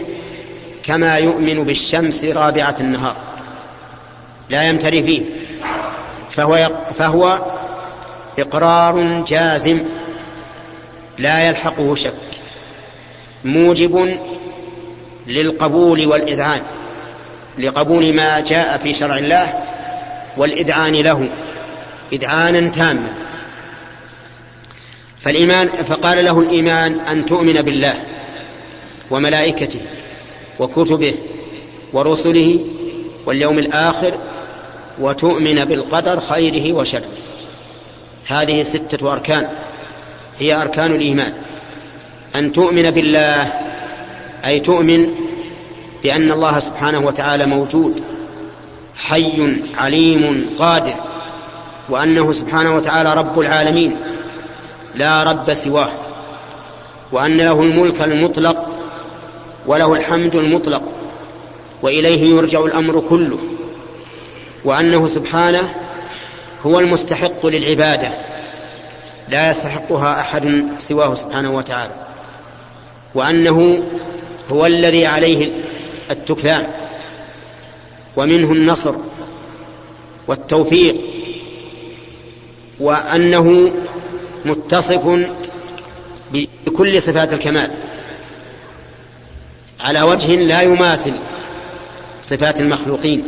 كما 0.83 1.17
يؤمن 1.17 1.65
بالشمس 1.65 2.25
رابعة 2.25 2.75
النهار 2.81 3.17
لا 4.51 4.63
يمتري 4.63 5.03
فيه 5.03 5.23
فهو, 6.31 6.71
فهو 6.99 7.41
إقرار 8.39 9.25
جازم 9.29 9.81
لا 11.19 11.49
يلحقه 11.49 11.95
شك 11.95 12.15
موجب 13.45 14.19
للقبول 15.27 16.07
والإذعان 16.07 16.63
لقبول 17.59 18.15
ما 18.15 18.41
جاء 18.41 18.79
في 18.79 18.93
شرع 18.93 19.19
الله 19.19 19.53
والإذعان 20.37 20.95
له 20.95 21.29
إذعانا 22.13 22.69
تاما. 22.69 23.13
فالإيمان 25.21 25.69
فقال 25.69 26.25
له 26.25 26.41
الإيمان 26.41 27.01
أن 27.01 27.27
تؤمن 27.27 27.63
بالله 27.63 27.95
وملائكته 29.11 29.81
وكتبه 30.59 31.15
ورسله 31.93 32.61
واليوم 33.27 33.59
الآخر 33.59 34.15
وتؤمن 35.01 35.65
بالقدر 35.65 36.21
خيره 36.21 36.73
وشره. 36.73 37.09
هذه 38.27 38.63
ستة 38.63 39.13
أركان 39.13 39.51
هي 40.39 40.63
أركان 40.63 40.95
الإيمان. 40.95 41.33
أن 42.37 42.53
تؤمن 42.53 42.91
بالله 42.91 43.53
أي 44.45 44.61
تؤمن 44.61 45.15
بأن 46.03 46.31
الله 46.31 46.59
سبحانه 46.59 47.07
وتعالى 47.07 47.47
موجود. 47.47 48.16
حي 48.97 49.63
عليم 49.77 50.51
قادر 50.59 50.95
وأنه 51.89 52.33
سبحانه 52.33 52.77
وتعالى 52.77 53.15
رب 53.15 53.41
العالمين 53.41 53.97
لا 54.95 55.23
رب 55.23 55.53
سواه 55.53 55.91
وأن 57.13 57.37
له 57.37 57.63
الملك 57.63 58.03
المطلق 58.03 58.71
وله 59.67 59.95
الحمد 59.95 60.35
المطلق 60.35 60.83
وإليه 61.83 62.37
يرجع 62.37 62.65
الأمر 62.65 63.01
كله 63.01 63.39
وأنه 64.65 65.07
سبحانه 65.07 65.75
هو 66.63 66.81
المستحق 66.81 67.47
للعبادة 67.47 68.09
لا 69.29 69.51
يستحقها 69.51 70.21
أحد 70.21 70.69
سواه 70.79 71.15
سبحانه 71.15 71.51
وتعالى 71.51 71.93
وأنه 73.15 73.83
هو 74.53 74.67
الذي 74.67 75.07
عليه 75.07 75.53
التكلان. 76.11 76.67
ومنه 78.17 78.53
النصر 78.53 78.95
والتوفيق 80.27 80.97
وأنه 82.81 83.73
متصف 84.45 85.27
بكل 86.67 87.03
صفات 87.03 87.33
الكمال 87.33 87.71
على 89.81 90.03
وجه 90.03 90.37
لا 90.37 90.63
يماثل 90.63 91.15
صفات 92.23 92.61
المخلوقين 92.61 93.25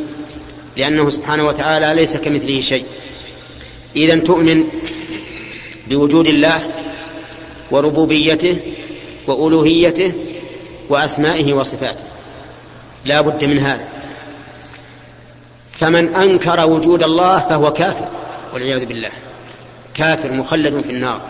لأنه 0.77 1.11
سبحانه 1.11 1.47
وتعالى 1.47 1.95
ليس 1.95 2.17
كمثله 2.17 2.61
شيء. 2.61 2.85
إذا 3.97 4.17
تؤمن 4.17 4.65
بوجود 5.89 6.27
الله 6.27 6.71
وربوبيته 7.71 8.59
وألوهيته 9.27 10.13
وأسمائه 10.89 11.53
وصفاته. 11.53 12.05
لا 13.05 13.21
بد 13.21 13.45
من 13.45 13.59
هذا. 13.59 13.98
فمن 15.79 16.15
أنكر 16.15 16.61
وجود 16.71 17.03
الله 17.03 17.39
فهو 17.39 17.73
كافر 17.73 18.09
والعياذ 18.53 18.87
بالله. 18.87 19.11
كافر 19.95 20.33
مخلد 20.33 20.81
في 20.81 20.91
النار. 20.91 21.21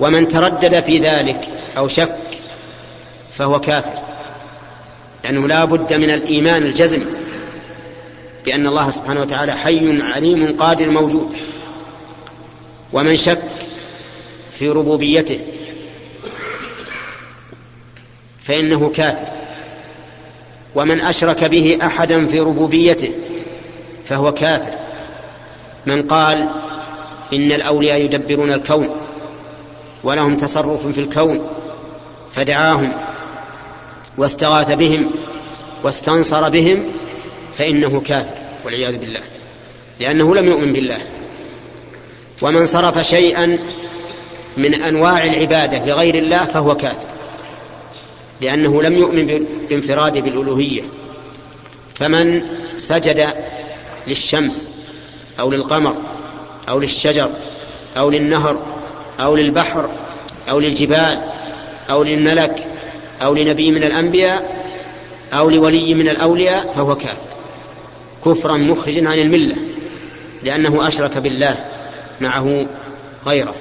ومن 0.00 0.28
تردد 0.28 0.80
في 0.80 0.98
ذلك 0.98 1.48
أو 1.76 1.88
شك 1.88 2.18
فهو 3.32 3.60
كافر. 3.60 4.02
لأنه 5.24 5.48
لا 5.48 5.64
بد 5.64 5.94
من 5.94 6.10
الإيمان 6.10 6.62
الجزم 6.62 7.02
بأن 8.44 8.66
الله 8.66 8.90
سبحانه 8.90 9.20
وتعالى 9.20 9.52
حي 9.52 10.02
عليم 10.02 10.56
قادر 10.56 10.88
موجود. 10.88 11.36
ومن 12.92 13.16
شك 13.16 13.42
في 14.52 14.68
ربوبيته 14.68 15.40
فإنه 18.44 18.90
كافر. 18.90 19.39
ومن 20.74 21.00
أشرك 21.00 21.44
به 21.44 21.78
أحدا 21.82 22.26
في 22.26 22.40
ربوبيته 22.40 23.12
فهو 24.04 24.34
كافر. 24.34 24.78
من 25.86 26.02
قال 26.02 26.48
إن 27.32 27.52
الأولياء 27.52 28.00
يدبرون 28.04 28.52
الكون 28.52 28.88
ولهم 30.04 30.36
تصرف 30.36 30.86
في 30.86 31.00
الكون 31.00 31.48
فدعاهم 32.30 32.94
واستغاث 34.18 34.72
بهم 34.72 35.10
واستنصر 35.84 36.48
بهم 36.48 36.84
فإنه 37.54 38.00
كافر 38.00 38.34
والعياذ 38.64 38.98
بالله 38.98 39.20
لأنه 40.00 40.34
لم 40.34 40.46
يؤمن 40.46 40.72
بالله. 40.72 40.98
ومن 42.42 42.66
صرف 42.66 42.98
شيئا 42.98 43.58
من 44.56 44.82
أنواع 44.82 45.24
العبادة 45.24 45.84
لغير 45.86 46.14
الله 46.14 46.44
فهو 46.44 46.76
كافر. 46.76 47.08
لأنه 48.40 48.82
لم 48.82 48.94
يؤمن 48.94 49.46
بانفراده 49.68 50.20
بالألوهية. 50.20 50.82
فمن 51.94 52.42
سجد 52.76 53.28
للشمس 54.06 54.70
أو 55.40 55.50
للقمر 55.50 55.96
أو 56.68 56.80
للشجر 56.80 57.30
أو 57.96 58.10
للنهر 58.10 58.62
أو 59.20 59.36
للبحر 59.36 59.90
أو 60.50 60.60
للجبال 60.60 61.22
أو 61.90 62.02
للملك 62.02 62.66
أو 63.22 63.34
لنبي 63.34 63.70
من 63.70 63.82
الأنبياء 63.82 64.60
أو 65.32 65.50
لولي 65.50 65.94
من 65.94 66.08
الأولياء 66.08 66.66
فهو 66.66 66.94
كافر. 66.94 67.30
كفرا 68.24 68.56
مخرجا 68.56 69.08
عن 69.08 69.18
الملة 69.18 69.56
لأنه 70.42 70.88
أشرك 70.88 71.18
بالله 71.18 71.64
معه 72.20 72.66
غيره. 73.26 73.54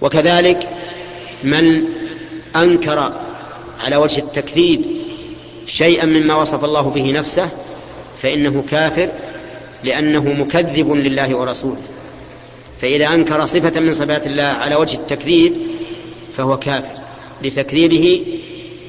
وكذلك 0.00 0.68
من 1.44 1.84
أنكر 2.56 3.21
على 3.82 3.96
وجه 3.96 4.18
التكذيب 4.18 4.84
شيئا 5.66 6.06
مما 6.06 6.34
وصف 6.34 6.64
الله 6.64 6.82
به 6.82 7.12
نفسه 7.12 7.48
فإنه 8.18 8.64
كافر 8.70 9.08
لأنه 9.84 10.32
مكذب 10.32 10.92
لله 10.92 11.36
ورسوله. 11.36 11.82
فإذا 12.80 13.06
أنكر 13.06 13.46
صفة 13.46 13.80
من 13.80 13.92
صفات 13.92 14.26
الله 14.26 14.42
على 14.42 14.74
وجه 14.74 14.94
التكذيب 14.96 15.56
فهو 16.32 16.58
كافر 16.58 17.02
لتكذيبه 17.42 18.22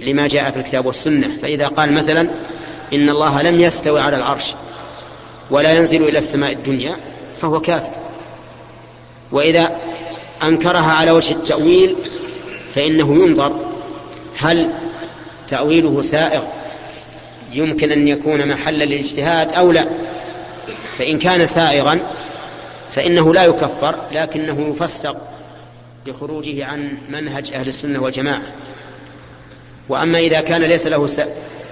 لما 0.02 0.28
جاء 0.28 0.52
في 0.52 0.58
الكتاب 0.58 0.86
والسنة. 0.86 1.38
فإذا 1.42 1.68
قال 1.68 1.94
مثلا 1.94 2.22
إن 2.94 3.10
الله 3.10 3.42
لم 3.42 3.62
يستوي 3.62 4.00
على 4.00 4.18
العرش 4.18 4.54
ولا 5.52 5.74
ينزل 5.74 6.04
إلى 6.04 6.18
السماء 6.18 6.52
الدنيا 6.52 6.96
فهو 7.42 7.60
كافر. 7.60 7.94
وإذا 9.32 9.78
أنكرها 10.44 10.92
على 10.92 11.12
وجه 11.12 11.32
التأويل 11.32 11.96
فإنه 12.76 13.26
ينظر 13.26 13.73
هل 14.38 14.70
تأويله 15.50 16.02
سائغ 16.02 16.44
يمكن 17.54 17.92
أن 17.92 18.08
يكون 18.08 18.48
محلا 18.48 18.84
للاجتهاد 18.84 19.56
أو 19.56 19.72
لا؟ 19.72 19.88
فإن 20.98 21.20
كان 21.20 21.46
سائغا 21.46 22.00
فإنه 22.92 23.34
لا 23.34 23.44
يكفر 23.44 23.96
لكنه 24.12 24.70
يفسق 24.70 25.18
لخروجه 26.08 26.66
عن 26.66 26.98
منهج 27.10 27.54
أهل 27.54 27.68
السنة 27.68 28.02
والجماعة. 28.02 28.44
وأما 29.90 30.20
إذا 30.20 30.42
كان 30.42 30.62
ليس 30.62 30.88
له 30.88 31.08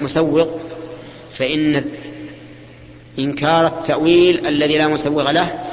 مسوغ 0.01 0.49
فإن 1.33 1.83
إنكار 3.19 3.67
التأويل 3.67 4.47
الذي 4.47 4.77
لا 4.77 4.87
مسوغ 4.87 5.31
له 5.31 5.69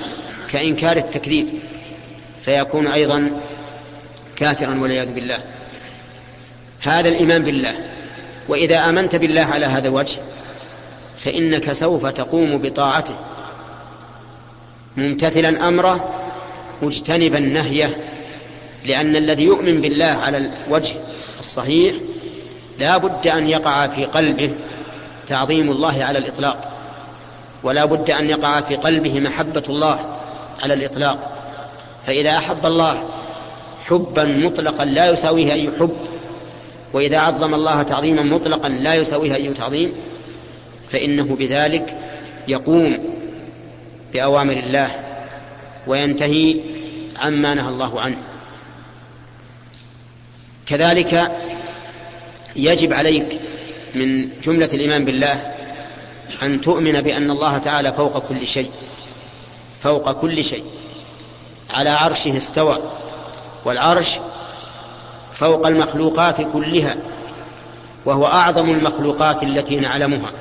كإنكار 0.53 0.97
التكذيب 0.97 1.47
فيكون 2.43 2.87
أيضا 2.87 3.41
كافرا 4.37 4.81
والعياذ 4.81 5.15
بالله. 5.15 5.58
هذا 6.81 7.09
الإيمان 7.09 7.43
بالله. 7.43 7.75
وإذا 8.49 8.89
آمنت 8.89 9.17
بالله 9.17 9.45
على 9.45 9.67
هذا 9.67 9.89
الوجه 9.89 10.19
فإنك 11.17 11.73
سوف 11.73 12.07
تقوم 12.07 12.59
بطاعته. 12.59 13.15
ممتثلا 14.97 15.69
أمره 15.69 16.11
مجتنبا 16.83 17.39
نهيه. 17.39 17.97
لأن 18.85 19.17
الذي 19.17 19.45
يؤمن 19.45 19.81
بالله 19.81 20.05
على 20.05 20.51
الوجه 20.67 20.93
الصحيح 21.41 21.95
لا 22.79 22.97
بد 22.97 23.27
أن 23.27 23.49
يقع 23.49 23.87
في 23.87 24.05
قلبه 24.05 24.55
تعظيم 25.27 25.71
الله 25.71 26.05
على 26.05 26.19
الإطلاق. 26.19 26.73
ولا 27.63 27.85
بد 27.85 28.11
أن 28.11 28.31
يقع 28.31 28.61
في 28.61 28.77
قلبه 28.77 29.21
محبة 29.21 29.63
الله 29.69 30.19
على 30.63 30.75
الإطلاق. 30.75 31.33
فإذا 32.07 32.37
أحب 32.37 32.67
الله 32.67 33.09
حبا 33.85 34.25
مطلقا 34.25 34.85
لا 34.85 35.11
يساويه 35.11 35.53
اي 35.53 35.71
حب 35.81 35.97
وإذا 36.93 37.19
عظم 37.19 37.55
الله 37.55 37.83
تعظيما 37.83 38.23
مطلقا 38.23 38.69
لا 38.69 38.95
يساويه 38.95 39.35
أي 39.35 39.53
تعظيم 39.53 39.93
فإنه 40.89 41.37
بذلك 41.37 41.99
يقوم 42.49 42.99
بأوامر 44.13 44.57
الله 44.57 45.05
وينتهي 45.87 46.61
عما 47.17 47.55
نهى 47.55 47.69
الله 47.69 48.01
عنه. 48.01 48.17
كذلك 50.67 51.33
يجب 52.57 52.93
عليك 52.93 53.41
من 53.95 54.41
جملة 54.41 54.69
الإيمان 54.75 55.05
بالله 55.05 55.53
أن 56.43 56.61
تؤمن 56.61 57.01
بأن 57.01 57.31
الله 57.31 57.59
تعالى 57.59 57.93
فوق 57.93 58.19
كل 58.19 58.47
شيء 58.47 58.71
فوق 59.81 60.13
كل 60.13 60.45
شيء 60.45 60.65
على 61.75 61.91
عرشه 61.91 62.37
استوى 62.37 62.79
والعرش 63.65 64.19
فوق 65.39 65.67
المخلوقات 65.67 66.41
كلها 66.41 66.97
وهو 68.05 68.27
أعظم 68.27 68.71
المخلوقات 68.71 69.43
التي 69.43 69.77
نعلمها 69.77 70.33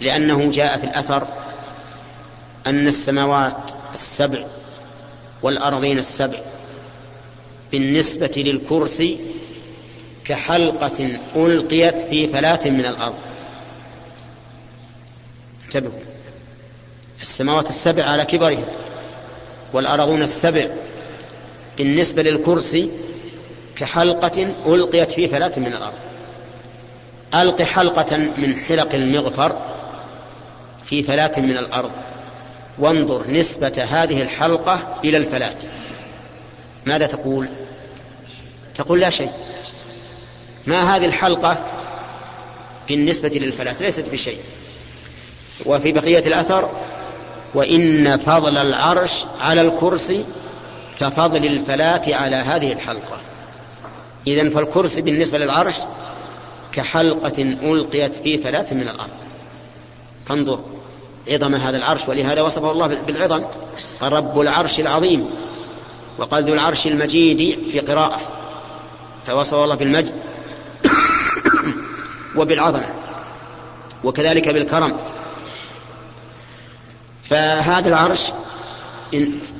لأنه 0.00 0.50
جاء 0.50 0.78
في 0.78 0.84
الأثر 0.84 1.26
أن 2.66 2.86
السماوات 2.86 3.56
السبع 3.94 4.44
والأرضين 5.42 5.98
السبع 5.98 6.38
بالنسبة 7.72 8.32
للكرسي 8.36 9.18
كحلقة 10.24 11.18
ألقيت 11.36 11.98
في 11.98 12.28
فلاة 12.28 12.60
من 12.64 12.86
الأرض. 12.86 13.18
انتبهوا. 15.64 16.00
السماوات 17.22 17.68
السبع 17.68 18.04
على 18.04 18.24
كبرها 18.24 18.64
والأرضون 19.72 20.22
السبع 20.22 20.68
بالنسبة 21.78 22.22
للكرسي 22.22 22.90
كحلقة 23.80 24.54
ألقيت 24.66 25.12
في 25.12 25.28
فلاة 25.28 25.52
من 25.56 25.66
الأرض. 25.66 25.94
ألق 27.34 27.62
حلقة 27.62 28.16
من 28.16 28.56
حلق 28.56 28.94
المغفر 28.94 29.56
في 30.84 31.02
فلاة 31.02 31.32
من 31.36 31.56
الأرض. 31.56 31.90
وانظر 32.78 33.30
نسبة 33.30 33.86
هذه 33.90 34.22
الحلقة 34.22 34.98
إلى 35.04 35.16
الفلاة 35.16 35.56
ماذا 36.86 37.06
تقول؟ 37.06 37.48
تقول 38.74 39.00
لا 39.00 39.10
شيء. 39.10 39.30
ما 40.66 40.96
هذه 40.96 41.04
الحلقة 41.04 41.64
بالنسبة 42.88 43.28
للفلاة 43.28 43.76
ليست 43.80 44.08
بشيء. 44.08 44.38
وفي 45.66 45.92
بقية 45.92 46.26
الأثر 46.26 46.70
وإن 47.54 48.16
فضل 48.16 48.56
العرش 48.58 49.24
على 49.38 49.60
الكرسي 49.60 50.24
كفضل 50.98 51.46
الفلاة 51.46 52.02
على 52.06 52.36
هذه 52.36 52.72
الحلقة. 52.72 53.29
إذن 54.26 54.50
فالكرسي 54.50 55.02
بالنسبة 55.02 55.38
للعرش 55.38 55.74
كحلقة 56.72 57.42
ألقيت 57.42 58.14
في 58.14 58.38
فلاة 58.38 58.66
من 58.74 58.88
الأرض. 58.88 59.10
فانظر 60.26 60.60
عظم 61.28 61.54
هذا 61.54 61.76
العرش 61.76 62.08
ولهذا 62.08 62.42
وصفه 62.42 62.70
الله 62.70 62.86
بالعظم. 62.86 63.44
قال 64.00 64.12
رب 64.12 64.40
العرش 64.40 64.80
العظيم 64.80 65.30
وقال 66.18 66.44
ذو 66.44 66.54
العرش 66.54 66.86
المجيد 66.86 67.68
في 67.68 67.80
قراءة. 67.80 68.20
فوصفه 69.26 69.64
الله 69.64 69.74
بالمجد 69.74 70.14
وبالعظمة 72.38 72.94
وكذلك 74.04 74.48
بالكرم. 74.48 74.96
فهذا 77.22 77.88
العرش 77.88 78.30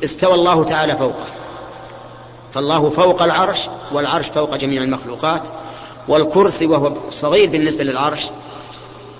استوى 0.04 0.34
الله 0.34 0.64
تعالى 0.64 0.96
فوقه. 0.96 1.39
فالله 2.52 2.90
فوق 2.90 3.22
العرش 3.22 3.58
والعرش 3.92 4.26
فوق 4.26 4.56
جميع 4.56 4.82
المخلوقات 4.82 5.48
والكرسي 6.08 6.66
وهو 6.66 7.10
صغير 7.10 7.50
بالنسبة 7.50 7.84
للعرش 7.84 8.26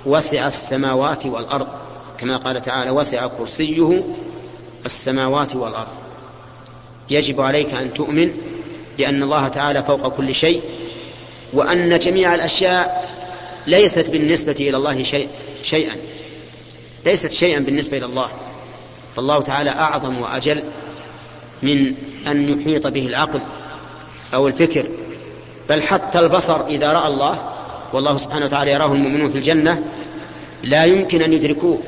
وسع 0.06 0.46
السماوات 0.46 1.26
والأرض 1.26 1.66
كما 2.18 2.36
قال 2.36 2.62
تعالى 2.62 2.90
وسع 2.90 3.26
كرسيه 3.26 4.02
السماوات 4.86 5.56
والأرض 5.56 5.88
يجب 7.10 7.40
عليك 7.40 7.74
أن 7.74 7.94
تؤمن 7.94 8.34
بأن 8.98 9.22
الله 9.22 9.48
تعالى 9.48 9.82
فوق 9.82 10.08
كل 10.08 10.34
شيء 10.34 10.62
وأن 11.52 11.98
جميع 11.98 12.34
الأشياء 12.34 13.10
ليست 13.66 14.10
بالنسبة 14.10 14.56
إلى 14.60 14.76
الله 14.76 15.02
شيء 15.02 15.28
شيئا 15.62 15.96
ليست 17.06 17.30
شيئا 17.30 17.58
بالنسبة 17.58 17.98
إلى 17.98 18.06
الله. 18.06 18.28
فالله 19.16 19.40
تعالى 19.40 19.70
أعظم 19.70 20.20
وأجل 20.20 20.64
من 21.62 21.94
أن 22.26 22.48
يحيط 22.48 22.86
به 22.86 23.06
العقل 23.06 23.42
أو 24.34 24.48
الفكر 24.48 24.86
بل 25.68 25.82
حتى 25.82 26.18
البصر 26.18 26.66
إذا 26.66 26.92
رأى 26.92 27.08
الله 27.08 27.42
والله 27.92 28.16
سبحانه 28.16 28.44
وتعالى 28.44 28.70
يراه 28.70 28.92
المؤمنون 28.92 29.30
في 29.30 29.38
الجنة 29.38 29.82
لا 30.62 30.84
يمكن 30.84 31.22
أن 31.22 31.32
يدركوه 31.32 31.82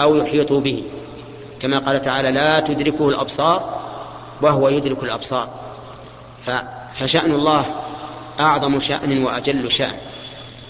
أو 0.00 0.16
يحيطوا 0.16 0.60
به. 0.60 0.84
كما 1.60 1.78
قال 1.78 2.00
تعالى 2.00 2.30
لا 2.30 2.60
تدركه 2.60 3.08
الأبصار 3.08 3.80
وهو 4.42 4.68
يدرك 4.68 5.02
الأبصار. 5.02 5.48
فشأن 6.94 7.32
الله 7.32 7.66
أعظم 8.40 8.80
شأن 8.80 9.24
وأجل 9.24 9.70
شأن. 9.72 9.94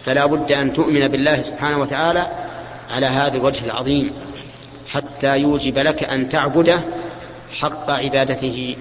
فلا 0.04 0.26
بد 0.26 0.52
أن 0.52 0.72
تؤمن 0.72 1.08
بالله 1.08 1.40
سبحانه 1.40 1.78
وتعالى 1.78 2.26
على 2.90 3.06
هذا 3.06 3.36
الوجه 3.36 3.64
العظيم 3.64 4.12
حتى 4.88 5.38
يوجب 5.38 5.78
لك 5.78 6.04
أن 6.04 6.28
تعبده 6.28 6.80
حق 7.52 7.90
عبادته 7.90 8.76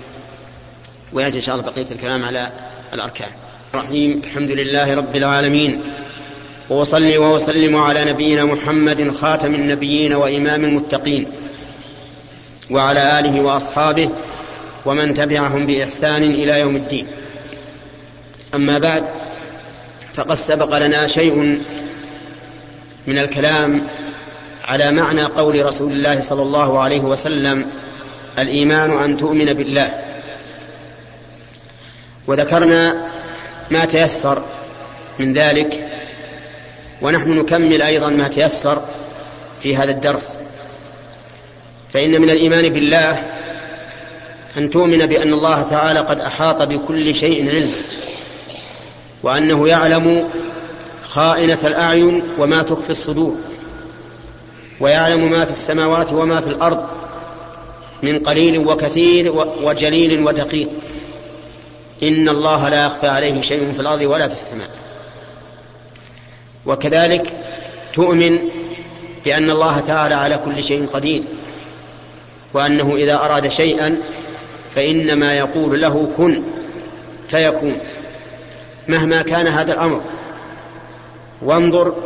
ويأتي 1.13 1.38
إن 1.38 1.41
شاء 1.41 1.55
الله 1.55 1.71
بقية 1.71 1.91
الكلام 1.91 2.25
على 2.25 2.51
الأركان. 2.93 3.29
الرحيم 3.73 4.21
الحمد 4.23 4.51
لله 4.51 4.95
رب 4.95 5.15
العالمين. 5.15 5.82
وأصلي 6.69 7.17
وأسلم 7.17 7.75
على 7.75 8.05
نبينا 8.05 8.45
محمد 8.45 9.12
خاتم 9.12 9.55
النبيين 9.55 10.13
وإمام 10.13 10.65
المتقين. 10.65 11.27
وعلى 12.71 13.19
آله 13.19 13.41
وأصحابه 13.41 14.10
ومن 14.86 15.13
تبعهم 15.13 15.65
بإحسان 15.65 16.23
إلى 16.23 16.60
يوم 16.60 16.75
الدين. 16.75 17.08
أما 18.55 18.79
بعد 18.79 19.03
فقد 20.13 20.34
سبق 20.34 20.77
لنا 20.77 21.08
شيء 21.08 21.62
من 23.08 23.17
الكلام 23.17 23.88
على 24.67 24.91
معنى 24.91 25.23
قول 25.23 25.65
رسول 25.65 25.91
الله 25.91 26.21
صلى 26.21 26.41
الله 26.41 26.79
عليه 26.79 26.99
وسلم 26.99 27.65
الإيمان 28.38 28.92
أن 28.92 29.18
تؤمن 29.18 29.54
بالله. 29.54 30.04
وذكرنا 32.28 33.10
ما 33.72 33.86
تيسر 33.86 34.44
من 35.20 35.34
ذلك 35.34 35.88
ونحن 37.02 37.32
نكمل 37.32 37.82
أيضا 37.82 38.10
ما 38.10 38.28
تيسر 38.28 38.82
في 39.62 39.78
هذا 39.78 39.92
الدرس. 39.92 40.38
فإن 41.94 42.22
من 42.22 42.30
الإيمان 42.30 42.70
بالله 42.70 43.39
أن 44.58 44.70
تؤمن 44.70 45.06
بأن 45.06 45.34
الله 45.34 45.62
تعالى 45.62 46.00
قد 46.00 46.20
أحاط 46.20 46.63
بكل 46.63 47.15
شيء 47.15 47.50
علما 47.50 47.74
وأنه 49.24 49.68
يعلم 49.68 50.30
خائنة 51.04 51.58
الأعين 51.63 52.24
وما 52.38 52.63
تخفي 52.63 52.89
الصدور 52.89 53.38
ويعلم 54.80 55.32
ما 55.32 55.46
في 55.46 55.52
السماوات 55.52 56.13
وما 56.13 56.42
في 56.42 56.48
الأرض 56.48 56.88
من 58.03 58.19
قليل 58.19 58.57
وكثير 58.57 59.31
وجليل 59.62 60.27
ودقيق. 60.27 60.69
إن 62.03 62.29
الله 62.29 62.69
لا 62.69 62.85
يخفى 62.85 63.07
عليه 63.07 63.41
شيء 63.41 63.71
في 63.73 63.79
الأرض 63.79 64.01
ولا 64.01 64.27
في 64.27 64.33
السماء. 64.33 64.69
وكذلك 66.65 67.38
تؤمن 67.93 68.39
بأن 69.25 69.49
الله 69.49 69.79
تعالى 69.79 70.15
على 70.15 70.38
كل 70.45 70.63
شيء 70.63 70.88
قدير 70.93 71.23
وأنه 72.53 72.95
إذا 72.95 73.15
أراد 73.15 73.47
شيئا 73.47 74.01
فإنما 74.75 75.38
يقول 75.38 75.81
له 75.81 76.12
كن 76.17 76.43
فيكون 77.27 77.77
مهما 78.88 79.21
كان 79.21 79.47
هذا 79.47 79.73
الأمر. 79.73 80.01
وانظر 81.41 81.93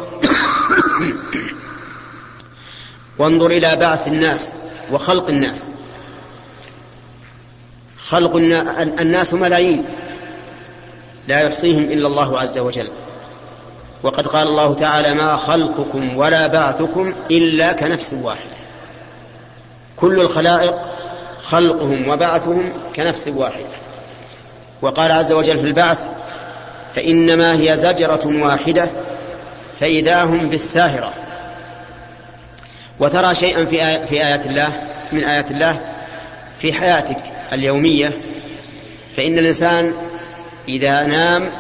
وانظر 3.19 3.47
إلى 3.47 3.75
بعث 3.75 4.08
الناس 4.08 4.56
وخلق 4.91 5.29
الناس. 5.29 5.69
خلق 8.08 8.36
الناس 9.00 9.34
ملايين. 9.34 9.86
لا 11.28 11.39
يحصيهم 11.39 11.84
إلا 11.84 12.08
الله 12.08 12.39
عز 12.39 12.58
وجل. 12.58 12.89
وقد 14.04 14.28
قال 14.28 14.48
الله 14.48 14.74
تعالى 14.74 15.13
ما 15.13 15.36
خلقكم 15.36 16.18
ولا 16.18 16.48
بعثكم 16.48 17.16
إلا 17.32 17.74
كنفس 17.74 18.16
واحدة. 18.22 18.58
كل 19.98 20.20
الخلائق 20.20 20.76
خلقهم 21.44 22.10
وبعثهم 22.10 22.74
كنفس 22.96 23.28
واحدة. 23.28 23.66
وقال 24.82 25.12
عز 25.12 25.32
وجل 25.32 25.58
في 25.58 25.66
البعث 25.68 26.08
فإنما 26.96 27.54
هي 27.54 27.76
زجرة 27.76 28.22
واحدة 28.26 28.89
فإذا 29.80 30.24
هم 30.24 30.50
بالساهرة. 30.50 31.13
وترى 33.00 33.36
شيئا 33.36 33.66
في 33.66 34.06
في 34.06 34.26
آيات 34.26 34.46
الله 34.46 34.82
من 35.12 35.24
آيات 35.24 35.52
الله 35.52 35.92
في 36.60 36.74
حياتك 36.74 37.24
اليومية 37.54 38.18
فإن 39.16 39.38
الإنسان 39.38 39.94
إذا 40.68 41.04
نام 41.04 41.52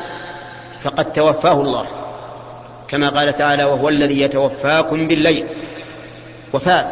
فقد 0.81 1.11
توفاه 1.11 1.61
الله 1.61 1.85
كما 2.87 3.09
قال 3.09 3.33
تعالى 3.33 3.63
وهو 3.63 3.89
الذي 3.89 4.21
يتوفاكم 4.21 5.07
بالليل 5.07 5.47
وفاة 6.53 6.89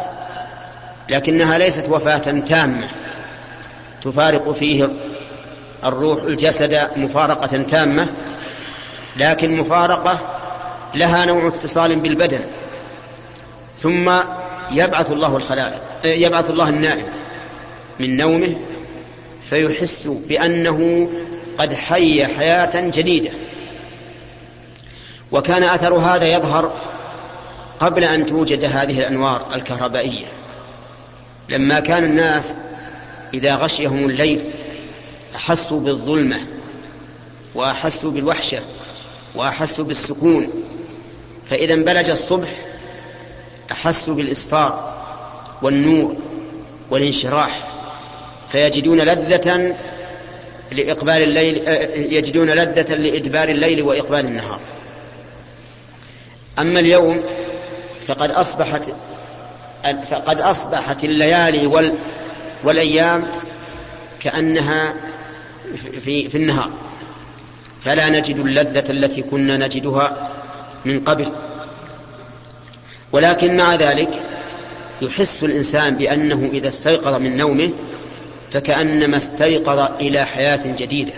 لكنها 1.08 1.58
ليست 1.58 1.88
وفاة 1.88 2.40
تامة 2.40 2.88
تفارق 4.02 4.52
فيه 4.52 4.90
الروح 5.84 6.22
الجسد 6.22 6.88
مفارقة 6.96 7.62
تامة 7.62 8.08
لكن 9.16 9.56
مفارقة 9.56 10.18
لها 10.94 11.24
نوع 11.24 11.48
اتصال 11.48 11.96
بالبدن 11.96 12.40
ثم 13.76 14.12
يبعث 14.70 15.12
الله 15.12 15.36
الخلائق 15.36 15.80
يبعث 16.04 16.50
الله 16.50 16.68
النائم. 16.68 17.21
من 18.00 18.16
نومه 18.16 18.56
فيحس 19.50 20.06
بأنه 20.06 21.08
قد 21.58 21.74
حي 21.74 22.26
حياة 22.26 22.90
جديدة. 22.90 23.30
وكان 25.32 25.62
أثر 25.62 25.94
هذا 25.94 26.26
يظهر 26.26 26.72
قبل 27.80 28.04
أن 28.04 28.26
توجد 28.26 28.64
هذه 28.64 28.98
الأنوار 28.98 29.48
الكهربائية. 29.54 30.26
لما 31.48 31.80
كان 31.80 32.04
الناس 32.04 32.56
إذا 33.34 33.54
غشيهم 33.54 34.10
الليل 34.10 34.50
أحسوا 35.36 35.80
بالظلمة 35.80 36.40
وأحسوا 37.54 38.10
بالوحشة 38.10 38.62
وأحسوا 39.34 39.84
بالسكون 39.84 40.48
فإذا 41.50 41.74
انبلج 41.74 42.10
الصبح 42.10 42.48
أحسوا 43.72 44.14
بالإسفار 44.14 45.02
والنور 45.62 46.16
والانشراح. 46.90 47.71
فيجدون 48.52 49.00
لذة 49.00 49.76
لإقبال 50.72 51.22
الليل 51.22 51.62
يجدون 52.12 52.50
لذة 52.50 52.94
لإدبار 52.94 53.48
الليل 53.48 53.82
وإقبال 53.82 54.20
النهار. 54.20 54.60
أما 56.58 56.80
اليوم 56.80 57.22
فقد 58.06 58.30
أصبحت 58.30 58.82
فقد 60.10 60.40
أصبحت 60.40 61.04
الليالي 61.04 61.66
وال 61.66 61.94
والأيام 62.64 63.26
كأنها 64.20 64.94
في 66.00 66.28
في 66.28 66.34
النهار. 66.34 66.70
فلا 67.80 68.08
نجد 68.08 68.38
اللذة 68.38 68.90
التي 68.90 69.22
كنا 69.22 69.56
نجدها 69.56 70.30
من 70.84 71.00
قبل. 71.00 71.32
ولكن 73.12 73.56
مع 73.56 73.74
ذلك 73.74 74.22
يحس 75.02 75.44
الإنسان 75.44 75.96
بأنه 75.96 76.50
إذا 76.52 76.68
استيقظ 76.68 77.14
من 77.14 77.36
نومه 77.36 77.72
فكأنما 78.52 79.16
استيقظ 79.16 79.78
إلى 80.00 80.24
حياة 80.24 80.74
جديدة. 80.76 81.12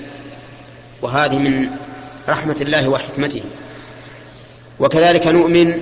وهذه 1.03 1.39
من 1.39 1.71
رحمة 2.29 2.57
الله 2.61 2.89
وحكمته. 2.89 3.43
وكذلك 4.81 5.27
نؤمن 5.27 5.81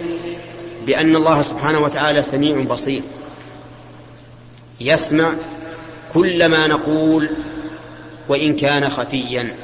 بأن 0.86 1.16
الله 1.16 1.42
سبحانه 1.42 1.78
وتعالى 1.78 2.22
سميع 2.22 2.62
بصير. 2.62 3.02
يسمع 4.80 5.32
كل 6.14 6.46
ما 6.46 6.66
نقول 6.66 7.28
وإن 8.28 8.56
كان 8.56 8.88
خفيا. 8.88 9.56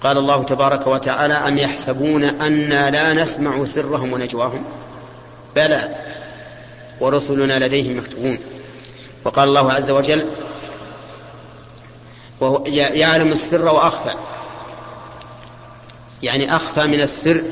قال 0.00 0.18
الله 0.18 0.42
تبارك 0.42 0.86
وتعالى 0.86 1.34
أم 1.34 1.58
يحسبون 1.58 2.24
أنا 2.24 2.90
لا 2.90 3.12
نسمع 3.12 3.64
سرهم 3.64 4.12
ونجواهم؟ 4.12 4.64
بلى 5.56 5.94
ورسلنا 7.00 7.66
لديهم 7.66 7.98
مكتوبون. 7.98 8.38
وقال 9.24 9.48
الله 9.48 9.72
عز 9.72 9.90
وجل 9.90 10.26
وهو 12.44 12.64
يعلم 12.66 13.32
السر 13.32 13.64
وأخفى. 13.64 14.14
يعني 16.22 16.56
أخفى 16.56 16.86
من 16.86 17.00
السر 17.00 17.42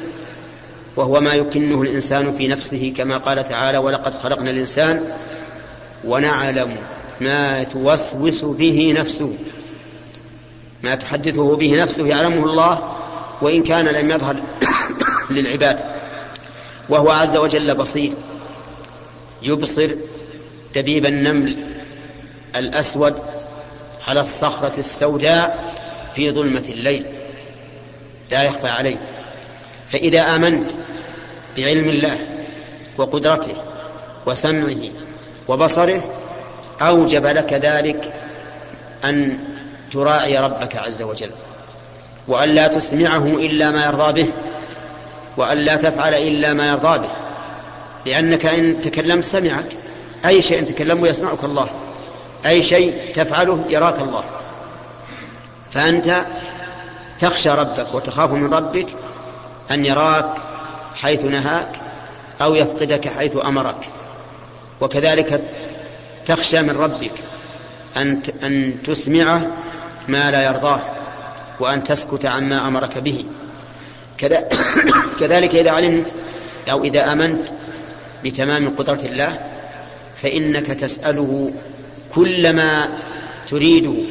وهو 0.97 1.21
ما 1.21 1.35
يكنه 1.35 1.83
الإنسان 1.83 2.37
في 2.37 2.49
نفسه 2.49 2.95
كما 2.97 3.17
قال 3.17 3.49
تعالى 3.49 3.79
ولقد 3.79 4.15
خلقنا 4.15 4.51
الإنسان 4.51 5.05
ونعلم 6.05 6.77
ما 7.21 7.63
توسوس 7.63 8.45
به 8.45 8.95
نفسه. 8.99 9.37
ما 10.83 10.95
تحدثه 10.95 11.57
به 11.57 11.83
نفسه 11.83 12.07
يعلمه 12.07 12.45
الله 12.45 12.97
وإن 13.43 13.63
كان 13.63 13.85
لم 13.85 14.11
يظهر 14.11 14.37
للعباد. 15.31 15.81
وهو 16.89 17.11
عز 17.11 17.37
وجل 17.37 17.75
بصير. 17.75 18.13
يبصر 19.43 19.91
دبيب 20.75 21.07
النمل 21.07 21.57
الأسود 22.57 23.15
على 24.09 24.21
الصخرة 24.21 24.79
السوداء 24.79 25.75
في 26.15 26.31
ظلمة 26.31 26.65
الليل. 26.69 27.07
لا 28.31 28.43
يخفى 28.43 28.69
عليه. 28.69 28.97
فإذا 29.89 30.21
آمنت 30.21 30.71
بعلم 31.57 31.89
الله 31.89 32.19
وقدرته 32.99 33.55
وسمعه 34.27 34.91
وبصره 35.49 36.03
أوجب 36.83 37.27
لك 37.27 37.53
ذلك 37.53 38.15
أن 39.05 39.39
تراعي 39.93 40.39
ربك 40.39 40.77
عز 40.77 41.03
وجل 41.03 41.31
وأن 42.29 42.49
لا 42.49 42.69
تسمعه 42.69 43.25
إلا 43.25 43.71
ما 43.71 43.87
يرضى 43.87 44.23
به 44.23 44.31
وأن 45.37 45.59
لا 45.59 45.77
تفعل 45.77 46.15
إلا 46.15 46.53
ما 46.53 46.67
يرضى 46.67 46.99
به 46.99 47.11
لأنك 48.07 48.47
إن 48.47 48.81
تكلمت 48.81 49.25
سمعك 49.25 49.67
أي 50.27 50.43
شيء 50.43 50.65
تكلمه 50.65 51.09
يسمعك 51.09 51.45
الله. 51.45 51.69
أي 52.47 52.63
شيء 52.63 53.13
تفعله 53.15 53.65
يراك 53.69 54.01
الله. 54.01 54.25
فأنت 55.71 56.27
تخشى 57.19 57.51
ربك 57.51 57.95
وتخاف 57.95 58.33
من 58.33 58.55
ربك 58.55 58.89
أن 59.75 59.85
يراك 59.85 60.35
حيث 60.95 61.25
نهاك 61.25 61.81
أو 62.43 62.55
يفقدك 62.55 63.09
حيث 63.09 63.37
أمرك. 63.45 63.89
وكذلك 64.81 65.43
تخشى 66.27 66.63
من 66.63 66.77
ربك 66.77 67.13
أن 67.97 68.23
أن 68.43 68.83
تسمعه 68.83 69.47
ما 70.09 70.31
لا 70.31 70.45
يرضاه 70.45 70.81
وأن 71.61 71.85
تسكت 71.85 72.27
عما 72.27 72.69
أمرك 72.69 72.99
به. 72.99 73.25
كذلك 75.21 75.55
إذا 75.55 75.71
علمت 75.71 76.15
أو 76.71 76.85
إذا 76.85 77.13
آمنت 77.13 77.49
بتمام 78.25 78.69
قدرة 78.77 79.01
الله 79.05 79.39
فإنك 80.17 80.67
تسأله 80.67 81.53
كل 82.15 82.53
ما 82.53 82.99
تريد 83.49 84.07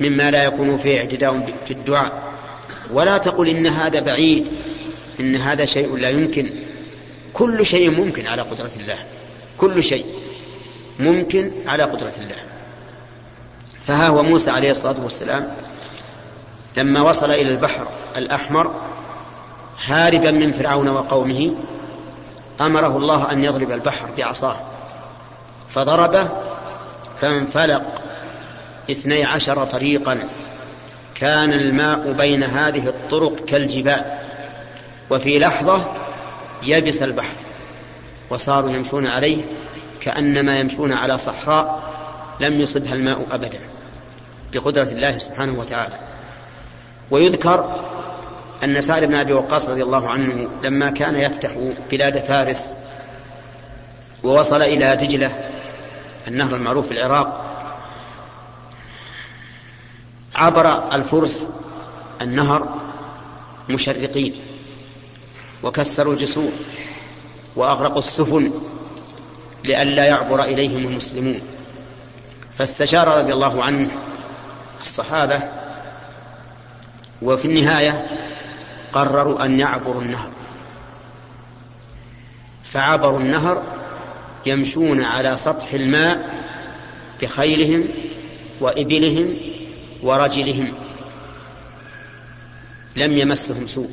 مما 0.00 0.30
لا 0.30 0.44
يكون 0.44 0.78
فيه 0.78 0.98
اعتداء 0.98 1.56
في 1.64 1.70
الدعاء. 1.70 2.22
ولا 2.92 3.18
تقل 3.18 3.48
إن 3.48 3.66
هذا 3.66 4.00
بعيد 4.00 4.48
إن 5.20 5.36
هذا 5.36 5.64
شيء 5.64 5.96
لا 5.96 6.10
يمكن. 6.10 6.52
كل 7.32 7.66
شيء 7.66 7.90
ممكن 7.90 8.26
على 8.26 8.42
قدرة 8.42 8.70
الله. 8.76 8.98
كل 9.58 9.82
شيء 9.82 10.04
ممكن 11.00 11.52
على 11.66 11.82
قدرة 11.82 12.12
الله. 12.18 12.36
فها 13.84 14.08
هو 14.08 14.22
موسى 14.22 14.50
عليه 14.50 14.70
الصلاة 14.70 15.02
والسلام 15.02 15.48
لما 16.76 17.02
وصل 17.02 17.30
إلى 17.30 17.50
البحر 17.50 17.88
الأحمر 18.16 18.74
هاربا 19.84 20.30
من 20.30 20.52
فرعون 20.52 20.88
وقومه 20.88 21.54
أمره 22.60 22.96
الله 22.96 23.32
أن 23.32 23.44
يضرب 23.44 23.70
البحر 23.70 24.10
بعصاه. 24.18 24.60
فضربه 25.68 26.28
فانفلق 27.22 28.02
اثني 28.90 29.24
عشر 29.24 29.64
طريقا. 29.64 30.28
كان 31.14 31.52
الماء 31.52 32.12
بين 32.12 32.42
هذه 32.42 32.88
الطرق 32.88 33.44
كالجبال 33.44 34.04
وفي 35.10 35.38
لحظة 35.38 35.94
يبس 36.62 37.02
البحر 37.02 37.34
وصاروا 38.30 38.70
يمشون 38.70 39.06
عليه 39.06 39.42
كأنما 40.00 40.58
يمشون 40.58 40.92
على 40.92 41.18
صحراء 41.18 41.82
لم 42.40 42.60
يصبها 42.60 42.94
الماء 42.94 43.26
أبدا 43.32 43.58
بقدرة 44.52 44.88
الله 44.88 45.18
سبحانه 45.18 45.60
وتعالى. 45.60 45.94
ويذكر 47.10 47.84
أن 48.64 48.80
سعد 48.80 49.04
بن 49.04 49.14
أبي 49.14 49.32
وقاص 49.32 49.68
رضي 49.68 49.82
الله 49.82 50.08
عنه 50.08 50.48
لما 50.64 50.90
كان 50.90 51.16
يفتح 51.16 51.50
بلاد 51.90 52.18
فارس 52.18 52.70
ووصل 54.24 54.62
إلى 54.62 54.96
دجلة 54.96 55.51
النهر 56.28 56.56
المعروف 56.56 56.86
في 56.86 56.92
العراق 56.92 57.48
عبر 60.34 60.94
الفرس 60.94 61.46
النهر 62.22 62.80
مشرقين 63.68 64.34
وكسروا 65.62 66.12
الجسور 66.12 66.52
وأغرقوا 67.56 67.98
السفن 67.98 68.52
لئلا 69.64 70.04
يعبر 70.04 70.42
إليهم 70.42 70.86
المسلمون. 70.86 71.40
فاستشار 72.58 73.18
رضي 73.18 73.32
الله 73.32 73.64
عنه 73.64 73.90
الصحابة 74.80 75.40
وفي 77.22 77.44
النهاية 77.44 78.06
قرروا 78.92 79.44
أن 79.44 79.60
يعبروا 79.60 80.02
النهر. 80.02 80.30
فعبروا 82.64 83.18
النهر 83.18 83.81
يمشون 84.46 85.02
على 85.02 85.36
سطح 85.36 85.72
الماء 85.72 86.44
بخيلهم 87.22 87.88
وإبلهم 88.60 89.36
ورجلهم. 90.02 90.74
لم 92.96 93.18
يمسهم 93.18 93.66
سوء. 93.66 93.90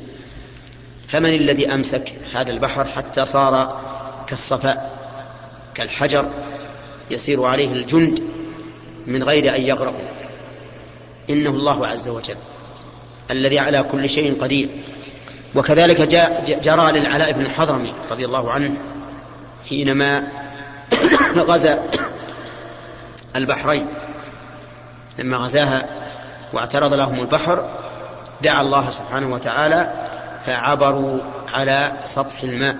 فمن 1.08 1.34
الذي 1.34 1.74
أمسك 1.74 2.12
هذا 2.34 2.52
البحر 2.52 2.84
حتى 2.84 3.24
صار 3.24 3.80
كالصفاء 4.26 5.00
كالحجر 5.74 6.30
يسير 7.10 7.44
عليه 7.44 7.72
الجند 7.72 8.22
من 9.06 9.22
غير 9.22 9.56
أن 9.56 9.62
يغرقوا 9.62 10.08
إنه 11.30 11.50
الله 11.50 11.86
عز 11.86 12.08
وجل 12.08 12.36
الذي 13.30 13.58
على 13.58 13.82
كل 13.82 14.08
شيء 14.08 14.42
قدير. 14.42 14.68
وكذلك 15.54 16.00
جاء 16.00 16.60
جرى 16.62 16.92
للعلاء 16.92 17.32
بن 17.32 17.48
حضرمي 17.48 17.94
رضي 18.10 18.24
الله 18.24 18.50
عنه 18.50 18.76
حينما 19.68 20.39
غزا 21.36 21.82
البحرين. 23.36 23.86
لما 25.18 25.36
غزاها 25.36 25.86
واعترض 26.52 26.94
لهم 26.94 27.20
البحر 27.20 27.70
دعا 28.42 28.62
الله 28.62 28.90
سبحانه 28.90 29.34
وتعالى 29.34 29.92
فعبروا 30.46 31.18
على 31.48 31.92
سطح 32.04 32.42
الماء 32.42 32.76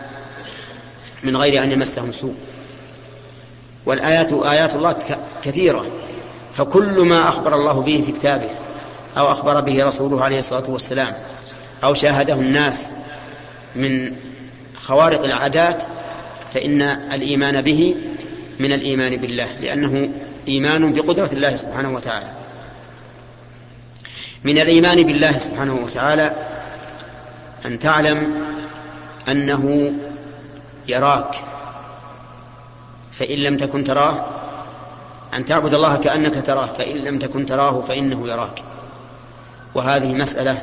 من 1.22 1.36
غير 1.36 1.62
أن 1.62 1.72
يمسهم 1.72 2.12
سوء. 2.12 2.34
والآيات 3.86 4.32
آيات 4.32 4.74
الله 4.74 4.96
كثيرة. 5.42 5.86
فكل 6.54 7.00
ما 7.00 7.28
أخبر 7.28 7.54
الله 7.54 7.82
به 7.82 8.02
في 8.06 8.12
كتابه 8.12 8.50
أو 9.18 9.32
أخبر 9.32 9.60
به 9.60 9.84
رسوله 9.84 10.24
عليه 10.24 10.38
الصلاة 10.38 10.70
والسلام 10.70 11.14
أو 11.84 11.94
شاهده 11.94 12.34
الناس 12.34 12.88
من 13.76 14.16
خوارق 14.76 15.24
العادات 15.24 15.82
فإن 16.52 16.82
الإيمان 16.82 17.62
به 17.62 17.96
من 18.60 18.72
الإيمان 18.72 19.16
بالله 19.16 19.48
لأنه 19.60 20.10
إيمان 20.48 20.92
بقدرة 20.92 21.30
الله 21.32 21.56
سبحانه 21.56 21.94
وتعالى. 21.94 22.32
من 24.44 24.58
الإيمان 24.58 25.02
بالله 25.06 25.36
سبحانه 25.36 25.74
وتعالى 25.74 26.32
أن 27.66 27.78
تعلم 27.78 28.46
أنه 29.28 29.92
يراك 30.88 31.34
فإن 33.12 33.38
لم 33.38 33.56
تكن 33.56 33.84
تراه 33.84 34.26
أن 35.34 35.44
تعبد 35.44 35.74
الله 35.74 35.96
كأنك 35.96 36.46
تراه 36.46 36.66
فإن 36.66 36.96
لم 36.96 37.18
تكن 37.18 37.46
تراه 37.46 37.80
فإنه 37.80 38.28
يراك. 38.28 38.62
وهذه 39.74 40.12
مسألة 40.12 40.58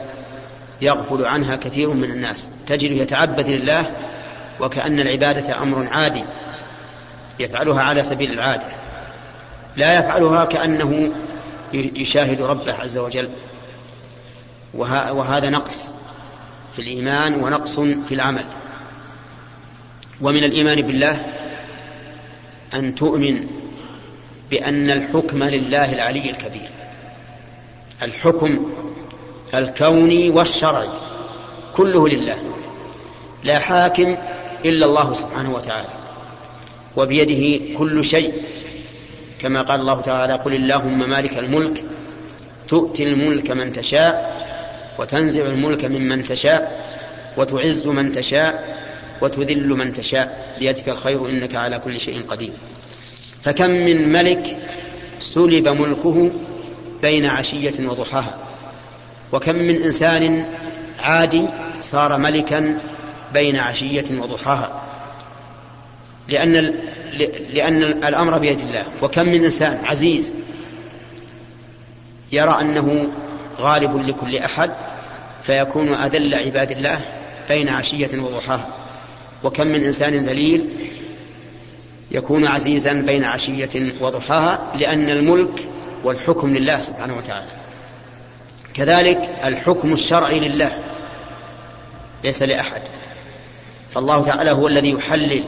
يغفل 0.81 1.25
عنها 1.25 1.55
كثير 1.55 1.89
من 1.89 2.11
الناس. 2.11 2.49
تجد 2.67 2.91
يتعبد 2.91 3.49
لله 3.49 3.91
وكأن 4.59 5.01
العبادة 5.01 5.61
أمر 5.61 5.87
عادي 5.91 6.23
يفعلها 7.39 7.83
على 7.83 8.03
سبيل 8.03 8.31
العادة. 8.31 8.67
لا 9.75 9.99
يفعلها 9.99 10.45
كأنه 10.45 11.11
يشاهد 11.73 12.41
ربه 12.41 12.73
عز 12.73 12.97
وجل. 12.97 13.29
وهذا 14.73 15.49
نقص 15.49 15.91
في 16.75 16.81
الإيمان 16.81 17.35
ونقص 17.35 17.79
في 17.79 18.11
العمل. 18.11 18.45
ومن 20.21 20.43
الإيمان 20.43 20.81
بالله 20.81 21.25
أن 22.73 22.95
تؤمن 22.95 23.47
بأن 24.49 24.89
الحكم 24.89 25.43
لله 25.43 25.93
العلي 25.93 26.29
الكبير. 26.29 26.69
الحكم 28.01 28.71
الكوني 29.53 30.29
والشرعي 30.29 30.89
كله 31.75 32.07
لله. 32.07 32.37
لا 33.43 33.59
حاكم 33.59 34.17
إلا 34.65 34.85
الله 34.85 35.13
سبحانه 35.13 35.55
وتعالى. 35.55 35.89
وبيده 36.95 37.75
كل 37.77 38.05
شيء. 38.05 38.33
كما 39.39 39.61
قال 39.61 39.79
الله 39.79 40.01
تعالى 40.01 40.33
قل 40.33 40.53
اللهم 40.53 41.09
مالك 41.09 41.37
الملك 41.37 41.83
تؤتي 42.67 43.03
الملك 43.03 43.51
من 43.51 43.73
تشاء 43.73 44.37
وتنزع 44.99 45.45
الملك 45.45 45.85
ممن 45.85 46.23
تشاء 46.23 46.85
وتعز 47.37 47.87
من 47.87 48.11
تشاء 48.11 48.77
وتذل 49.21 49.67
من 49.67 49.93
تشاء. 49.93 50.55
بيدك 50.59 50.89
الخير 50.89 51.29
إنك 51.29 51.55
على 51.55 51.79
كل 51.79 51.99
شيء 51.99 52.21
قدير. 52.27 52.51
فكم 53.41 53.69
من 53.69 54.09
ملك 54.09 54.57
سلب 55.19 55.67
ملكه 55.67 56.31
بين 57.01 57.25
عشية 57.25 57.87
وضحاها؟ 57.87 58.37
وكم 59.33 59.55
من 59.55 59.81
إنسان 59.81 60.45
عادي 60.99 61.45
صار 61.79 62.17
ملكا 62.17 62.79
بين 63.33 63.57
عشية 63.57 64.19
وضحاها. 64.21 64.83
لأن 66.27 66.73
لأن 67.53 67.83
الأمر 67.83 68.37
بيد 68.37 68.59
الله. 68.59 68.83
وكم 69.01 69.25
من 69.25 69.43
إنسان 69.43 69.85
عزيز 69.85 70.33
يرى 72.31 72.61
أنه 72.61 73.07
غالب 73.59 73.95
لكل 73.95 74.37
أحد 74.37 74.71
فيكون 75.43 75.93
أذل 75.93 76.35
عباد 76.35 76.71
الله 76.71 77.01
بين 77.49 77.69
عشية 77.69 78.19
وضحاها. 78.21 78.67
وكم 79.43 79.67
من 79.67 79.83
إنسان 79.83 80.25
ذليل 80.25 80.69
يكون 82.11 82.47
عزيزا 82.47 82.93
بين 82.93 83.23
عشية 83.23 83.93
وضحاها 84.01 84.73
لأن 84.75 85.09
الملك 85.09 85.69
والحكم 86.03 86.49
لله 86.49 86.79
سبحانه 86.79 87.17
وتعالى. 87.17 87.47
كذلك 88.73 89.29
الحكم 89.45 89.93
الشرعي 89.93 90.39
لله 90.39 90.79
ليس 92.23 92.41
لأحد. 92.43 92.81
فالله 93.97 94.25
تعالى 94.25 94.51
هو 94.51 94.67
الذي 94.67 94.89
يحلل 94.89 95.45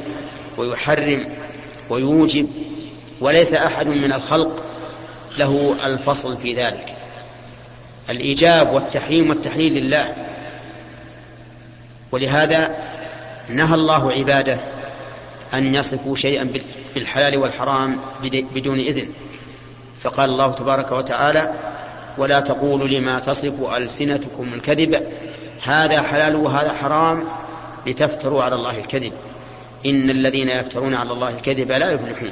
ويحرم 0.57 1.25
ويوجب 1.89 2.47
وليس 3.21 3.53
أحد 3.53 3.87
من 3.87 4.13
الخلق 4.13 4.63
له 5.37 5.75
الفصل 5.85 6.37
في 6.37 6.53
ذلك. 6.53 6.95
الإيجاب 8.09 8.73
والتحريم 8.73 9.29
والتحليل 9.29 9.73
لله. 9.73 10.15
ولهذا 12.11 12.75
نهى 13.49 13.75
الله 13.75 14.11
عباده 14.11 14.59
أن 15.53 15.75
يصفوا 15.75 16.15
شيئا 16.15 16.49
بالحلال 16.95 17.37
والحرام 17.37 17.99
بدون 18.53 18.79
إذن. 18.79 19.09
فقال 20.01 20.29
الله 20.29 20.51
تبارك 20.51 20.91
وتعالى 20.91 21.53
ولا 22.17 22.39
تقولوا 22.39 22.87
لما 22.87 23.19
تصف 23.19 23.73
ألسنتكم 23.75 24.53
الكذب 24.53 25.03
هذا 25.63 26.01
حلال 26.01 26.35
وهذا 26.35 26.73
حرام 26.73 27.27
لتفتروا 27.87 28.43
على 28.43 28.55
الله 28.55 28.79
الكذب. 28.79 29.13
إن 29.85 30.09
الذين 30.09 30.49
يفترون 30.49 30.93
على 30.93 31.11
الله 31.11 31.29
الكذب 31.29 31.71
لا 31.71 31.91
يفلحون. 31.91 32.31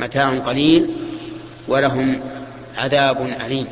متاع 0.00 0.38
قليل 0.38 0.90
ولهم 1.68 2.20
عذاب 2.76 3.20
أليم. 3.46 3.66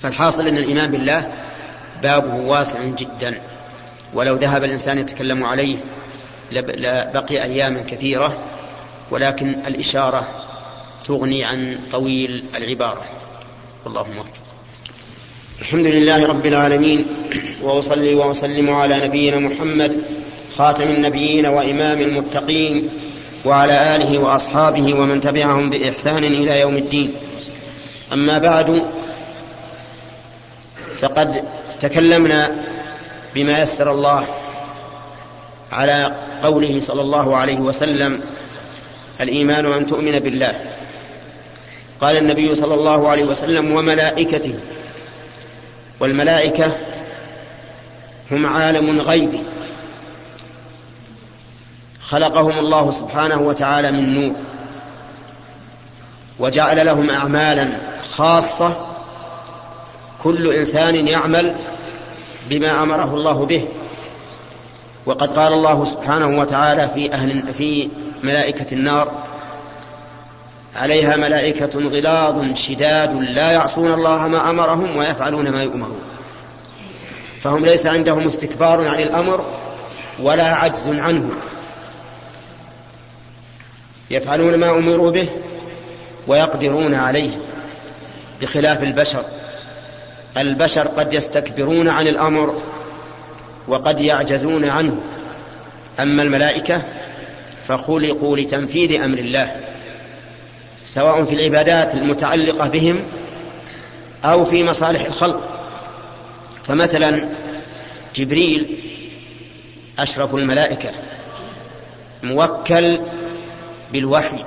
فالحاصل 0.00 0.46
أن 0.46 0.58
الإيمان 0.58 0.90
بالله 0.90 1.32
بابه 2.02 2.34
واسع 2.34 2.84
جدا. 2.84 3.40
ولو 4.14 4.34
ذهب 4.34 4.64
الإنسان 4.64 4.98
يتكلم 4.98 5.44
عليه 5.44 5.78
لبقي 6.52 7.42
أياما 7.42 7.80
كثيرة 7.80 8.38
ولكن 9.10 9.48
الإشارة 9.66 10.28
تغني 11.04 11.44
عن 11.44 11.78
طويل 11.90 12.44
العبارة. 12.56 13.04
اللهم 13.86 14.18
وفق 14.18 14.32
الحمد 15.62 15.86
لله 15.86 16.26
رب 16.26 16.46
العالمين 16.46 17.06
وأصلي 17.62 18.14
وأسلم 18.14 18.70
على 18.70 19.06
نبينا 19.06 19.38
محمد 19.38 20.02
خاتم 20.56 20.88
النبيين 20.88 21.46
وإمام 21.46 22.00
المتقين 22.00 22.88
وعلى 23.44 23.96
آله 23.96 24.18
وأصحابه 24.18 24.94
ومن 24.94 25.20
تبعهم 25.20 25.70
بإحسان 25.70 26.24
إلى 26.24 26.60
يوم 26.60 26.76
الدين. 26.76 27.14
أما 28.12 28.38
بعد 28.38 28.82
فقد 31.00 31.44
تكلمنا 31.80 32.64
بما 33.34 33.62
يسر 33.62 33.90
الله 33.90 34.26
على 35.72 36.16
قوله 36.42 36.80
صلى 36.80 37.00
الله 37.00 37.36
عليه 37.36 37.58
وسلم 37.58 38.20
الإيمان 39.20 39.66
أن 39.72 39.86
تؤمن 39.86 40.18
بالله. 40.18 40.60
قال 42.00 42.16
النبي 42.16 42.54
صلى 42.54 42.74
الله 42.74 43.08
عليه 43.08 43.24
وسلم 43.24 43.72
وملائكته 43.72 44.54
والملائكة 46.02 46.76
هم 48.30 48.46
عالم 48.46 49.00
غيبي 49.00 49.40
خلقهم 52.00 52.58
الله 52.58 52.90
سبحانه 52.90 53.40
وتعالى 53.40 53.92
من 53.92 54.14
نور. 54.14 54.34
وجعل 56.38 56.86
لهم 56.86 57.10
اعمالا 57.10 57.78
خاصة 58.16 58.86
كل 60.22 60.52
إنسان 60.52 61.08
يعمل 61.08 61.56
بما 62.50 62.82
أمره 62.82 63.14
الله 63.14 63.46
به. 63.46 63.68
وقد 65.06 65.32
قال 65.38 65.52
الله 65.52 65.84
سبحانه 65.84 66.40
وتعالى 66.40 66.88
في 66.94 67.12
أهل 67.12 67.54
في 67.54 67.88
ملائكة 68.22 68.74
النار 68.74 69.31
عليها 70.76 71.16
ملائكة 71.16 71.78
غلاظ 71.78 72.54
شداد 72.54 73.16
لا 73.16 73.52
يعصون 73.52 73.92
الله 73.92 74.28
ما 74.28 74.50
أمرهم 74.50 74.96
ويفعلون 74.96 75.50
ما 75.50 75.62
يؤمرون. 75.62 76.00
فهم 77.42 77.64
ليس 77.64 77.86
عندهم 77.86 78.26
استكبار 78.26 78.88
عن 78.88 79.00
الأمر 79.00 79.44
ولا 80.20 80.54
عجز 80.54 80.88
عنه. 80.88 81.30
يفعلون 84.10 84.54
ما 84.54 84.70
أمروا 84.70 85.10
به 85.10 85.28
ويقدرون 86.26 86.94
عليه. 86.94 87.30
بخلاف 88.40 88.82
البشر. 88.82 89.24
البشر 90.36 90.88
قد 90.88 91.14
يستكبرون 91.14 91.88
عن 91.88 92.08
الأمر 92.08 92.62
وقد 93.68 94.00
يعجزون 94.00 94.64
عنه. 94.64 95.00
أما 96.00 96.22
الملائكة 96.22 96.82
فخلقوا 97.68 98.36
لتنفيذ 98.36 99.02
أمر 99.02 99.18
الله. 99.18 99.56
سواء 100.86 101.24
في 101.24 101.34
العبادات 101.34 101.94
المتعلقة 101.94 102.68
بهم 102.68 103.04
أو 104.24 104.44
في 104.44 104.64
مصالح 104.64 105.04
الخلق. 105.04 105.50
فمثلا 106.64 107.28
جبريل 108.14 108.78
أشرف 109.98 110.34
الملائكة 110.34 110.90
موكل 112.22 113.00
بالوحي 113.92 114.44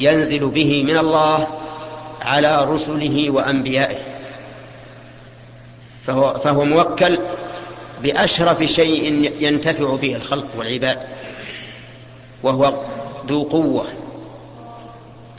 ينزل 0.00 0.48
به 0.48 0.82
من 0.82 0.98
الله 0.98 1.48
على 2.20 2.64
رسله 2.64 3.30
وأنبيائه. 3.30 4.02
فهو, 6.06 6.34
فهو 6.34 6.64
موكل 6.64 7.18
بأشرف 8.02 8.64
شيء 8.64 9.32
ينتفع 9.40 9.96
به 9.96 10.16
الخلق 10.16 10.46
والعباد 10.56 10.98
وهو 12.42 12.74
ذو 13.28 13.42
قوة. 13.42 14.03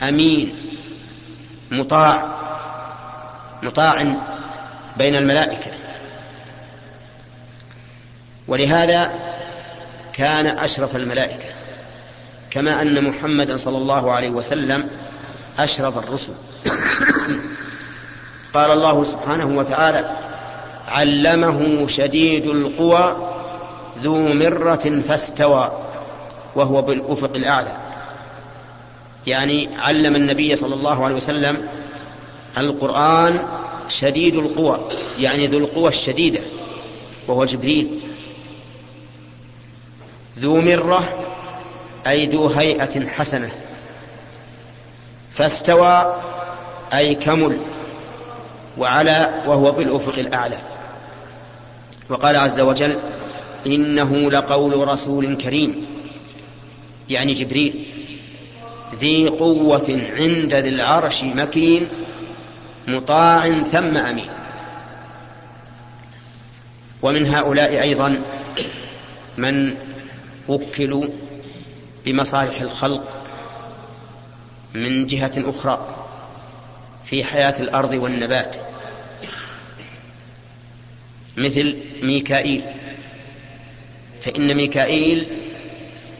أمين 0.02 0.54
مطاع 1.70 2.36
مطاع 3.62 4.14
بين 4.96 5.14
الملائكة. 5.14 5.70
ولهذا 8.48 9.10
كان 10.12 10.46
أشرف 10.46 10.96
الملائكة 10.96 11.48
كما 12.50 12.82
أن 12.82 13.04
محمدا 13.04 13.56
صلى 13.56 13.78
الله 13.78 14.12
عليه 14.12 14.30
وسلم 14.30 14.88
أشرف 15.58 15.98
الرسل. 15.98 16.32
قال 18.54 18.70
الله 18.70 19.04
سبحانه 19.04 19.46
وتعالى 19.46 20.16
علمه 20.88 21.86
شديد 21.86 22.46
القوى 22.46 23.32
ذو 24.02 24.34
مرة 24.34 25.02
فاستوى 25.08 25.72
وهو 26.54 26.82
بالأفق 26.82 27.30
الأعلى. 27.36 27.85
يعني 29.26 29.68
علم 29.76 30.16
النبي 30.16 30.56
صلى 30.56 30.74
الله 30.74 31.04
عليه 31.04 31.14
وسلم 31.14 31.68
القرآن 32.58 33.48
شديد 33.88 34.36
القوى 34.36 34.80
يعني 35.18 35.46
ذو 35.46 35.58
القوى 35.58 35.88
الشديدة 35.88 36.40
وهو 37.28 37.44
جبريل. 37.44 38.00
ذو 40.38 40.60
مرة 40.60 41.08
أي 42.06 42.26
ذو 42.26 42.46
هيئة 42.46 43.06
حسنة. 43.06 43.50
فاستوى 45.34 46.22
أي 46.94 47.14
كمل 47.14 47.58
وعلى 48.78 49.42
وهو 49.46 49.72
بالأفق 49.72 50.18
الأعلى. 50.18 50.58
وقال 52.08 52.36
عز 52.36 52.60
وجل 52.60 52.98
إنه 53.66 54.30
لقول 54.30 54.88
رسول 54.88 55.36
كريم 55.36 55.86
يعني 57.08 57.32
جبريل. 57.32 57.95
ذي 58.94 59.28
قوة 59.28 59.86
عند 60.18 60.54
ذي 60.54 60.68
العرش 60.68 61.24
مكين 61.24 61.88
مطاع 62.88 63.62
ثم 63.62 63.96
أمين. 63.96 64.30
ومن 67.02 67.26
هؤلاء 67.26 67.82
أيضا 67.82 68.22
من 69.36 69.74
وكلوا 70.48 71.06
بمصالح 72.04 72.60
الخلق 72.60 73.26
من 74.74 75.06
جهة 75.06 75.32
أخرى 75.36 76.06
في 77.04 77.24
حياة 77.24 77.54
الأرض 77.60 77.92
والنبات 77.92 78.56
مثل 81.36 81.76
ميكائيل. 82.02 82.62
فإن 84.24 84.56
ميكائيل 84.56 85.26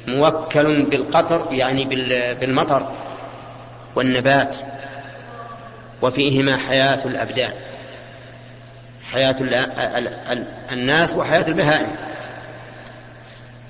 موكل 0.07 0.83
بالقطر 0.83 1.47
يعني 1.53 1.85
بالمطر 2.41 2.93
والنبات 3.95 4.57
وفيهما 6.03 6.57
حياة 6.57 7.05
الأبدان 7.05 7.53
حياة 9.13 9.37
الناس 10.73 11.17
وحياة 11.17 11.49
البهائم. 11.49 11.89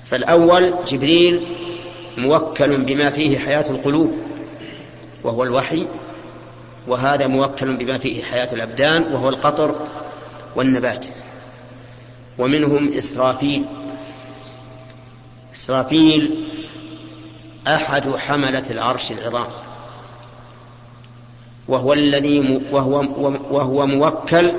فالأول 0.05 0.73
جبريل 0.87 1.47
موكل 2.17 2.77
بما 2.77 3.09
فيه 3.09 3.39
حياة 3.39 3.65
القلوب 3.69 4.17
وهو 5.23 5.43
الوحي 5.43 5.87
وهذا 6.87 7.27
موكل 7.27 7.77
بما 7.77 7.97
فيه 7.97 8.23
حياة 8.23 8.53
الأبدان 8.53 9.13
وهو 9.13 9.29
القطر 9.29 9.87
والنبات. 10.55 11.05
ومنهم 12.37 12.93
إسرافيل. 12.93 13.65
إسرافيل 15.57 16.47
أحد 17.67 18.09
حملة 18.09 18.63
العرش 18.69 19.11
العظام. 19.11 19.47
وهو 21.67 21.93
الذي 21.93 22.61
وهو 22.71 23.05
وهو 23.49 23.85
موكل 23.85 24.51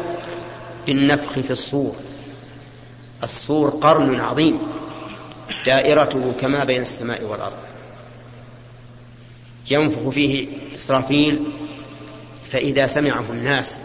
بالنفخ 0.86 1.32
في 1.32 1.51
الصور. 1.51 1.94
الصور 3.22 3.70
قرن 3.70 4.20
عظيم 4.20 4.59
دائرته 5.66 6.32
كما 6.40 6.64
بين 6.64 6.82
السماء 6.82 7.24
والأرض. 7.24 7.59
ينفخ 9.70 10.09
فيه 10.09 10.49
إسرافيل 10.74 11.44
فإذا 12.51 12.86
سمعه 12.86 13.24
الناس 13.30 13.78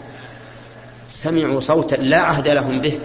سمعوا 1.08 1.60
صوتا 1.60 1.94
لا 1.94 2.18
عهد 2.18 2.48
لهم 2.48 2.80
به 2.80 2.98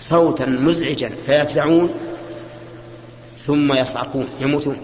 صوتا 0.00 0.46
مزعجا 0.46 1.10
فيفزعون 1.26 1.90
ثم 3.46 3.72
يصعقون 3.72 4.28
يموتون. 4.40 4.78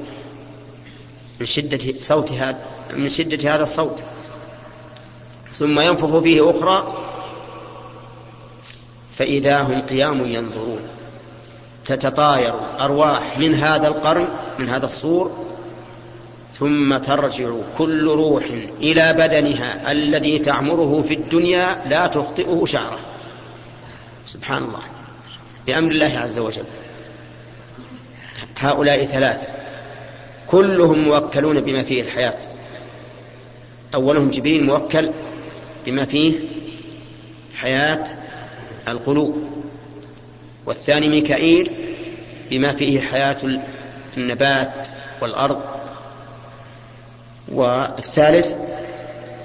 من 1.41 1.47
شدة 1.47 2.01
صوت 2.01 2.33
هذا 2.33 2.65
من 2.97 3.09
شدة 3.09 3.55
هذا 3.55 3.63
الصوت. 3.63 4.03
ثم 5.53 5.81
ينفخ 5.81 6.19
فيه 6.19 6.51
أخرى. 6.51 6.95
فإذا 9.15 9.63
هم 9.63 9.81
قيام 9.81 10.27
ينظرون. 10.27 10.81
تتطاير 11.85 12.55
أرواح 12.81 13.39
من 13.39 13.55
هذا 13.55 13.89
القرن 13.89 14.29
من 14.59 14.69
هذا 14.69 14.87
الصور. 14.87 15.33
ثم 16.59 16.97
ترجع 16.97 17.51
كل 17.79 18.07
روح 18.07 18.45
إلى 18.81 19.13
بدنها 19.13 19.93
الذي 19.93 20.39
تعمره 20.39 21.03
في 21.03 21.15
الدنيا 21.15 21.83
لا 21.87 22.07
تخطئه 22.07 22.65
شعره. 22.65 23.01
سبحان 24.27 24.63
الله. 24.63 24.83
بأمر 25.67 25.91
الله 25.91 26.19
عز 26.19 26.39
وجل. 26.39 26.65
هؤلاء 28.59 29.05
ثلاثة. 29.05 29.47
كلهم 30.47 31.05
موكلون 31.05 31.61
بما 31.61 31.83
فيه 31.83 32.03
الحياة. 32.03 32.39
أولهم 33.95 34.31
جبريل 34.31 34.67
موكل 34.67 35.11
بما 35.87 36.05
فيه 36.05 36.35
حياة 37.55 38.05
القلوب. 38.89 39.45
والثاني 40.67 41.09
ميكائيل 41.09 41.71
بما 42.51 42.73
فيه 42.73 43.01
حياة 43.01 43.37
النبات 44.17 44.89
والأرض. 45.23 45.63
والثالث 47.53 48.57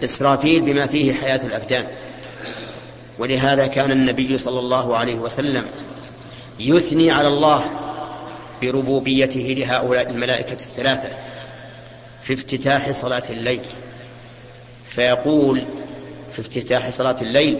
إسرافيل 0.03 0.61
بما 0.61 0.87
فيه 0.87 1.13
حياة 1.13 1.45
الأبدان. 1.45 1.87
ولهذا 3.19 3.67
كان 3.67 3.91
النبي 3.91 4.37
صلى 4.37 4.59
الله 4.59 4.97
عليه 4.97 5.15
وسلم 5.15 5.65
يثني 6.59 7.11
على 7.11 7.27
الله 7.27 7.65
بربوبيته 8.65 9.55
لهؤلاء 9.57 10.09
الملائكة 10.09 10.53
الثلاثة 10.53 11.09
في 12.23 12.33
افتتاح 12.33 12.91
صلاة 12.91 13.23
الليل. 13.29 13.61
فيقول 14.89 15.63
في 16.31 16.39
افتتاح 16.39 16.89
صلاة 16.89 17.15
الليل 17.21 17.59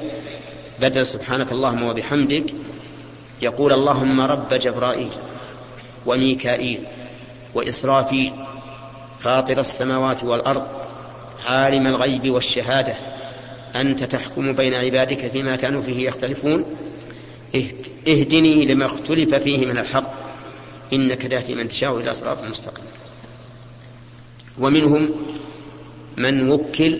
بدل 0.82 1.06
سبحانك 1.06 1.52
اللهم 1.52 1.84
وبحمدك 1.84 2.46
يقول 3.42 3.74
اللهم 3.74 4.22
رب 4.22 4.50
جبرائيل 4.54 5.12
وميكائيل 6.06 6.80
وإسرافيل 7.54 8.34
فاطر 9.20 9.60
السماوات 9.60 10.24
والأرض 10.24 10.68
عالم 11.46 11.88
الغيب 11.88 12.32
والشهادة 12.32 12.96
أنت 13.76 14.04
تحكم 14.04 14.54
بين 14.54 14.74
عبادك 14.74 15.28
فيما 15.28 15.56
كانوا 15.56 15.82
فيه 15.82 16.08
يختلفون 16.08 16.66
اهدني 18.08 18.66
لما 18.66 18.86
اختلف 18.86 19.36
فيه 19.36 19.66
من 19.66 19.78
الحق. 19.78 20.25
إنك 20.94 21.28
تهدي 21.28 21.56
من 21.56 21.68
تشاء 21.68 21.98
إلى 21.98 22.14
صراط 22.14 22.44
مستقيم. 22.44 22.86
ومنهم 24.60 25.12
من 26.18 26.50
وكل 26.50 27.00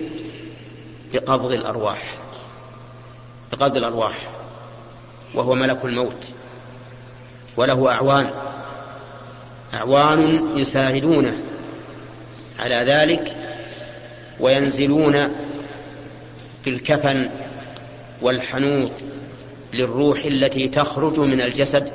بقبض 1.14 1.52
الأرواح 1.52 2.18
بقبض 3.52 3.78
الأرواح 3.78 4.30
وهو 5.34 5.56
ملك 5.56 5.86
الموت 5.86 6.28
وله 7.58 7.92
أعوان 7.92 8.30
أعوان 9.74 10.50
يساعدونه 10.56 11.38
على 12.60 12.76
ذلك 12.76 13.36
وينزلون 14.40 15.36
بالكفن 16.66 17.30
والحنوط 18.22 18.92
للروح 19.74 20.26
التي 20.26 20.68
تخرج 20.68 21.20
من 21.20 21.42
الجسد 21.42 21.92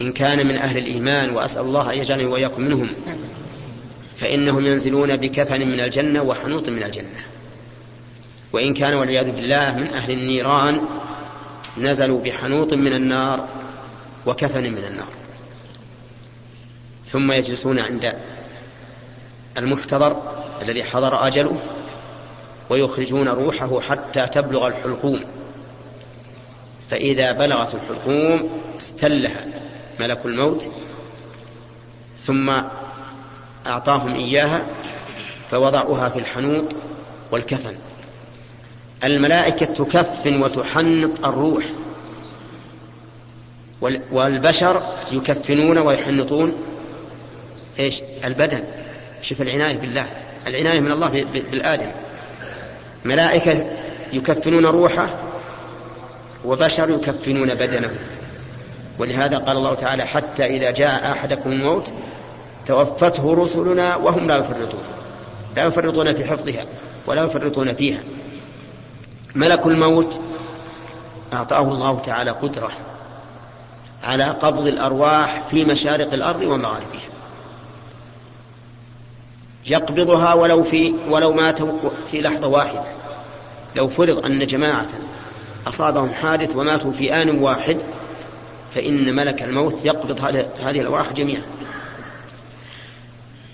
إن 0.00 0.12
كان 0.12 0.46
من 0.46 0.56
أهل 0.56 0.78
الإيمان 0.78 1.30
وأسأل 1.30 1.62
الله 1.62 1.92
أن 1.92 1.98
يجعلني 1.98 2.24
وإياكم 2.24 2.62
منهم 2.62 2.88
فإنهم 4.16 4.66
ينزلون 4.66 5.16
بكفن 5.16 5.68
من 5.68 5.80
الجنة 5.80 6.22
وحنوط 6.22 6.68
من 6.68 6.82
الجنة. 6.82 7.24
وإن 8.52 8.74
كان 8.74 8.94
والعياذ 8.94 9.30
بالله 9.30 9.76
من 9.76 9.88
أهل 9.88 10.12
النيران 10.12 10.80
نزلوا 11.78 12.20
بحنوط 12.20 12.74
من 12.74 12.92
النار 12.92 13.48
وكفن 14.26 14.62
من 14.62 14.84
النار. 14.84 15.08
ثم 17.06 17.32
يجلسون 17.32 17.78
عند 17.78 18.12
المحتضر 19.58 20.22
الذي 20.62 20.84
حضر 20.84 21.26
أجله 21.26 21.60
ويخرجون 22.70 23.28
روحه 23.28 23.80
حتى 23.80 24.26
تبلغ 24.26 24.66
الحلقوم. 24.66 25.20
فإذا 26.90 27.32
بلغت 27.32 27.74
الحلقوم 27.74 28.60
استلها. 28.76 29.46
ملك 30.00 30.26
الموت 30.26 30.68
ثم 32.20 32.52
أعطاهم 33.66 34.14
إياها 34.14 34.66
فوضعوها 35.50 36.08
في 36.08 36.18
الحنوط 36.18 36.64
والكفن. 37.32 37.74
الملائكة 39.04 39.66
تكفن 39.66 40.42
وتحنط 40.42 41.24
الروح 41.26 41.64
والبشر 44.12 44.82
يكفنون 45.12 45.78
ويحنطون 45.78 46.52
إيش؟ 47.78 48.02
البدن. 48.24 48.64
شوف 49.22 49.42
العناية 49.42 49.78
بالله. 49.78 50.06
العناية 50.46 50.80
من 50.80 50.92
الله 50.92 51.24
بالآدم. 51.32 51.90
ملائكة 53.04 53.70
يكفنون 54.12 54.66
روحه 54.66 55.18
وبشر 56.44 56.90
يكفنون 56.90 57.54
بدنه. 57.54 57.90
ولهذا 58.98 59.38
قال 59.38 59.56
الله 59.56 59.74
تعالى 59.74 60.04
حتى 60.04 60.44
إذا 60.44 60.70
جاء 60.70 61.12
أحدكم 61.12 61.52
الموت 61.52 61.92
توفته 62.66 63.34
رسلنا 63.34 63.96
وهم 63.96 64.26
لا 64.26 64.36
يفرطون. 64.36 64.82
لا 65.56 65.64
يفرطون 65.64 66.14
في 66.14 66.24
حفظها 66.24 66.64
ولا 67.06 67.24
يفرطون 67.24 67.74
فيها. 67.74 68.02
ملك 69.34 69.66
الموت 69.66 70.20
أعطاه 71.32 71.60
الله 71.60 71.98
تعالى 71.98 72.30
قدرة 72.30 72.70
على 74.04 74.24
قبض 74.24 74.66
الأرواح 74.66 75.48
في 75.48 75.64
مشارق 75.64 76.14
الأرض 76.14 76.42
ومغاربها. 76.42 77.08
يقبضها 79.66 80.34
ولو 80.34 80.62
في 80.62 80.94
ولو 81.10 81.32
ماتوا 81.32 81.72
في 82.10 82.20
لحظة 82.20 82.46
واحدة. 82.48 82.84
لو 83.76 83.88
فرض 83.88 84.26
أن 84.26 84.46
جماعة 84.46 84.86
أصابهم 85.66 86.08
حادث 86.08 86.56
وماتوا 86.56 86.92
في 86.92 87.22
آن 87.22 87.38
واحد 87.38 87.78
فإن 88.74 89.14
ملك 89.14 89.42
الموت 89.42 89.84
يقبض 89.84 90.20
هذه 90.60 90.80
الأرواح 90.80 91.12
جميعا. 91.12 91.42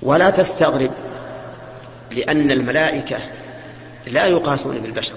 ولا 0.02 0.30
تستغرب 0.30 0.90
لأن 2.10 2.50
الملائكة 2.50 3.18
لا 4.06 4.26
يقاسون 4.26 4.78
بالبشر. 4.78 5.14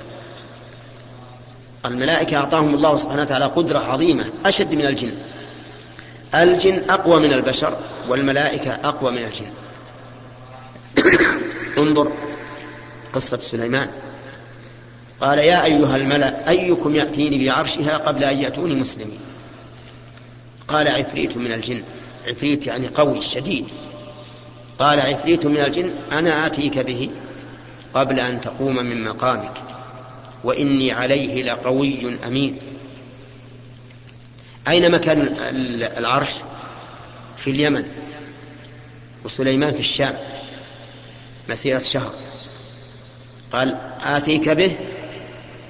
الملائكة 1.85 2.37
أعطاهم 2.37 2.75
الله 2.75 2.97
سبحانه 2.97 3.21
وتعالى 3.21 3.45
قدرة 3.45 3.79
عظيمة 3.79 4.25
أشد 4.45 4.75
من 4.75 4.85
الجن. 4.85 5.11
الجن 6.35 6.89
أقوى 6.89 7.19
من 7.19 7.33
البشر 7.33 7.77
والملائكة 8.07 8.71
أقوى 8.71 9.11
من 9.11 9.23
الجن. 9.23 9.51
انظر 11.83 12.11
قصة 13.13 13.37
سليمان. 13.37 13.87
قال 15.21 15.39
يا 15.39 15.63
أيها 15.63 15.95
الملأ 15.95 16.49
أيكم 16.49 16.95
يأتيني 16.95 17.45
بعرشها 17.45 17.97
قبل 17.97 18.23
أن 18.23 18.37
يأتوني 18.37 18.75
مسلمين؟ 18.75 19.19
قال 20.67 20.87
عفريت 20.87 21.37
من 21.37 21.53
الجن. 21.53 21.83
عفريت 22.27 22.67
يعني 22.67 22.87
قوي 22.87 23.21
شديد. 23.21 23.65
قال 24.79 24.99
عفريت 24.99 25.45
من 25.45 25.57
الجن 25.57 25.93
أنا 26.11 26.45
آتيك 26.45 26.79
به 26.79 27.09
قبل 27.93 28.19
أن 28.19 28.41
تقوم 28.41 28.75
من 28.75 29.03
مقامك 29.03 29.57
وإني 30.43 30.91
عليه 30.91 31.43
لقوي 31.43 32.17
أمين. 32.27 32.57
أين 34.67 34.91
مكان 34.91 35.35
العرش؟ 35.97 36.31
في 37.37 37.49
اليمن 37.49 37.83
وسليمان 39.25 39.73
في 39.73 39.79
الشام. 39.79 40.17
مسيرة 41.49 41.79
شهر. 41.79 42.13
قال 43.51 43.77
آتيك 44.01 44.49
به 44.49 44.75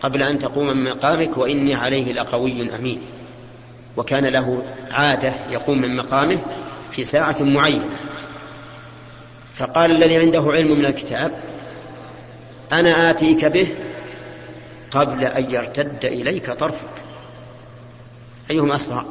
قبل 0.01 0.23
أن 0.23 0.39
تقوم 0.39 0.67
من 0.67 0.83
مقامك 0.83 1.37
وإني 1.37 1.75
عليه 1.75 2.13
لقوي 2.13 2.75
أمين. 2.75 3.01
وكان 3.97 4.25
له 4.25 4.63
عادة 4.91 5.33
يقوم 5.51 5.81
من 5.81 5.95
مقامه 5.95 6.37
في 6.91 7.03
ساعة 7.03 7.35
معينة. 7.41 7.99
فقال 9.55 9.91
الذي 9.91 10.17
عنده 10.17 10.51
علم 10.51 10.79
من 10.79 10.85
الكتاب 10.85 11.31
أنا 12.73 13.09
آتيك 13.09 13.45
به 13.45 13.67
قبل 14.91 15.23
أن 15.23 15.51
يرتد 15.51 16.05
إليك 16.05 16.51
طرفك. 16.51 17.03
أيهما 18.51 18.75
أسرع؟ 18.75 19.05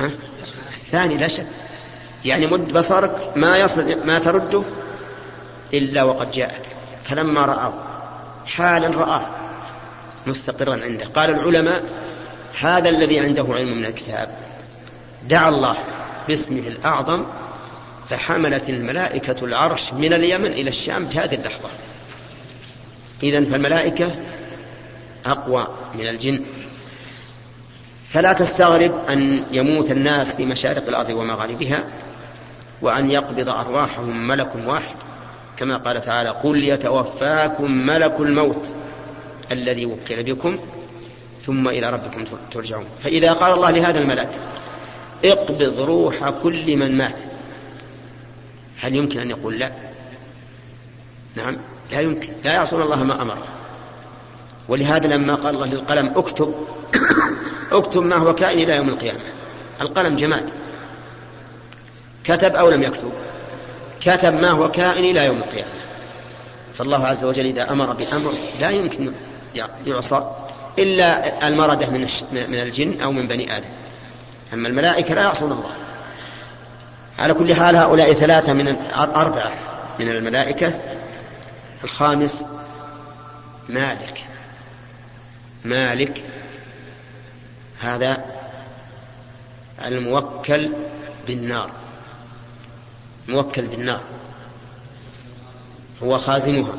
ها؟ 0.00 0.10
الثاني 0.74 1.16
لا 1.16 1.28
شك. 1.28 1.46
يعني 2.24 2.46
مد 2.46 2.72
بصرك 2.72 3.32
ما 3.36 3.58
يصل 3.58 4.06
ما 4.06 4.18
ترده 4.18 4.62
إلا 5.74 6.02
وقد 6.02 6.30
جاءك. 6.30 6.62
فلما 7.04 7.46
رآه 7.46 7.72
حالا 8.46 8.88
رآه 8.88 9.26
مستقرا 10.26 10.84
عنده. 10.84 11.06
قال 11.06 11.30
العلماء 11.30 11.82
هذا 12.62 12.88
الذي 12.88 13.20
عنده 13.20 13.46
علم 13.48 13.78
من 13.78 13.84
الكتاب. 13.84 14.28
دعا 15.28 15.48
الله 15.48 15.76
باسمه 16.28 16.66
الأعظم 16.66 17.24
فحملت 18.10 18.68
الملائكة 18.68 19.44
العرش 19.44 19.92
من 19.92 20.12
اليمن 20.12 20.52
إلى 20.52 20.68
الشام 20.68 21.08
في 21.08 21.18
هذه 21.18 21.34
اللحظة. 21.34 21.68
إذا 23.22 23.44
فالملائكة 23.44 24.16
أقوى 25.26 25.68
من 25.94 26.08
الجن. 26.08 26.40
فلا 28.08 28.32
تستغرب 28.32 28.94
أن 29.08 29.40
يموت 29.52 29.90
الناس 29.90 30.32
في 30.32 30.46
مشارق 30.46 30.88
الأرض 30.88 31.10
ومغاربها 31.10 31.84
وأن 32.82 33.10
يقبض 33.10 33.48
أرواحهم 33.48 34.28
ملك 34.28 34.50
واحد. 34.66 34.96
كما 35.56 35.76
قال 35.76 36.02
تعالى 36.02 36.28
قل 36.28 36.64
يتوفاكم 36.64 37.70
ملك 37.70 38.20
الموت 38.20 38.72
الذي 39.52 39.86
وكل 39.86 40.22
بكم 40.22 40.58
ثم 41.42 41.68
إلى 41.68 41.90
ربكم 41.90 42.24
ترجعون. 42.50 42.86
فإذا 43.02 43.32
قال 43.32 43.52
الله 43.52 43.70
لهذا 43.70 43.98
الملك 43.98 44.30
اقبض 45.24 45.80
روح 45.80 46.30
كل 46.30 46.76
من 46.76 46.98
مات. 46.98 47.20
هل 48.80 48.96
يمكن 48.96 49.20
أن 49.20 49.30
يقول 49.30 49.58
لا؟ 49.58 49.72
نعم 51.36 51.56
لا 51.92 52.00
يمكن. 52.00 52.32
لا 52.44 52.52
يعصون 52.52 52.82
الله 52.82 53.04
ما 53.04 53.22
أمر. 53.22 53.38
ولهذا 54.68 55.08
لما 55.08 55.34
قال 55.34 55.54
الله 55.54 55.66
للقلم 55.66 56.12
اكتب. 56.16 56.54
اكتب 57.72 58.02
ما 58.02 58.16
هو 58.16 58.34
كائن 58.34 58.58
إلى 58.58 58.76
يوم 58.76 58.88
القيامة. 58.88 59.20
القلم 59.80 60.16
جماد. 60.16 60.50
كتب 62.24 62.56
أو 62.56 62.70
لم 62.70 62.82
يكتب. 62.82 63.12
كتب 64.00 64.34
ما 64.34 64.50
هو 64.50 64.70
كائن 64.70 65.04
إلى 65.04 65.26
يوم 65.26 65.36
القيامة. 65.38 65.82
فالله 66.74 67.06
عز 67.06 67.24
وجل 67.24 67.46
إذا 67.46 67.72
أمر 67.72 67.92
بأمر 67.92 68.32
لا 68.60 68.70
يمكن 68.70 69.12
يعصى. 69.86 70.30
إلا 70.78 71.48
المردة 71.48 71.90
من 71.90 72.00
من 72.32 72.54
الجن 72.54 73.00
أو 73.00 73.12
من 73.12 73.28
بني 73.28 73.56
آدم. 73.56 73.70
أما 74.52 74.68
الملائكة 74.68 75.14
لا 75.14 75.22
يعصون 75.22 75.52
الله. 75.52 75.76
على 77.18 77.34
كل 77.34 77.54
حال 77.54 77.76
هؤلاء 77.76 78.12
ثلاثة 78.12 78.52
من 78.52 78.76
أربعة 78.94 79.52
من 80.00 80.08
الملائكة. 80.08 80.80
الخامس 81.84 82.44
مالك. 83.68 84.24
مالك. 85.64 86.22
هذا 87.80 88.24
الموكل 89.86 90.72
بالنار. 91.26 91.70
موكل 93.28 93.62
بالنار. 93.62 94.00
هو 96.02 96.18
خازنها. 96.18 96.74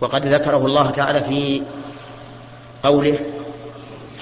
وقد 0.00 0.26
ذكره 0.26 0.66
الله 0.66 0.90
تعالى 0.90 1.20
في 1.20 1.62
قوله 2.82 3.18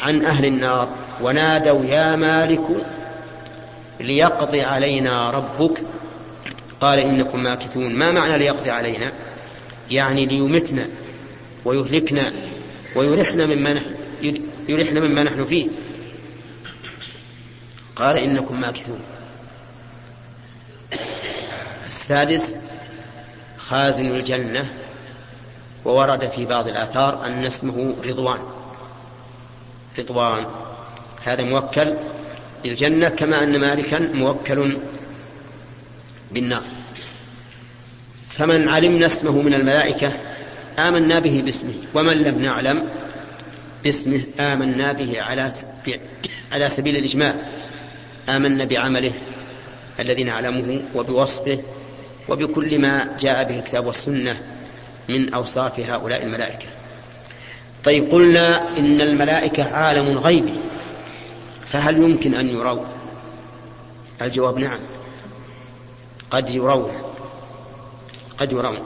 عن 0.03 0.25
أهل 0.25 0.45
النار 0.45 0.89
ونادوا 1.21 1.85
يا 1.85 2.17
مالك 2.17 2.87
ليقضي 4.01 4.63
علينا 4.63 5.31
ربك. 5.31 5.83
قال 6.81 6.99
إنكم 6.99 7.43
ماكثون. 7.43 7.95
ما 7.95 8.13
معنى 8.13 8.39
ليقضي 8.39 8.71
علينا؟ 8.71 9.13
يعني 9.91 10.27
ليمتنا 10.27 10.89
ويهلكنا 11.65 12.33
ويرحنا 12.97 13.47
مما 13.47 13.73
نحن 13.73 13.95
يرحنا 14.69 15.01
مما 15.01 15.23
نحن 15.23 15.45
فيه. 15.45 15.69
قال 17.97 18.19
إنكم 18.19 18.61
ماكثون. 18.61 19.01
السادس 21.87 22.55
خازن 23.59 24.07
الجنة. 24.07 24.73
وورد 25.87 26.29
في 26.31 26.45
بعض 26.45 26.69
الآثار 26.69 27.27
أن 27.27 27.45
اسمه 27.47 27.95
رضوان. 28.07 28.39
رضوان. 29.99 30.47
هذا 31.25 31.45
موكل 31.45 31.95
بالجنة 32.63 33.09
كما 33.09 33.43
أن 33.43 33.61
مالكا 33.61 33.99
موكل 33.99 34.79
بالنار. 36.33 36.63
فمن 38.31 38.71
علمنا 38.71 39.07
اسمه 39.07 39.43
من 39.43 39.55
الملائكة 39.55 40.13
آمنا 40.79 41.19
به 41.19 41.43
باسمه 41.45 41.75
ومن 41.95 42.17
لم 42.17 42.43
نعلم 42.43 42.89
باسمه 43.85 44.25
آمنا 44.41 44.93
به 44.93 45.23
على 45.23 45.53
على 46.53 46.69
سبيل 46.69 46.97
الإجمال 46.97 47.37
آمنا 48.29 48.65
بعمله 48.65 49.13
الذي 50.01 50.25
نعلمه 50.25 50.81
وبوصفه 50.95 51.59
وبكل 52.29 52.79
ما 52.79 53.17
جاء 53.21 53.45
به 53.45 53.59
الكتاب 53.59 53.87
والسنة. 53.87 54.37
من 55.09 55.35
أوصاف 55.35 55.81
هؤلاء 55.81 56.23
الملائكة. 56.23 56.67
طيب 57.85 58.11
قلنا 58.11 58.79
إن 58.79 59.01
الملائكة 59.01 59.75
عالم 59.75 60.19
غيبي 60.19 60.61
فهل 61.67 61.97
يمكن 61.97 62.35
أن 62.35 62.49
يروا؟ 62.49 62.85
الجواب 64.23 64.59
نعم. 64.59 64.81
قد 66.31 66.51
يرون. 66.51 66.93
قد 68.39 68.53
يرون. 68.53 68.79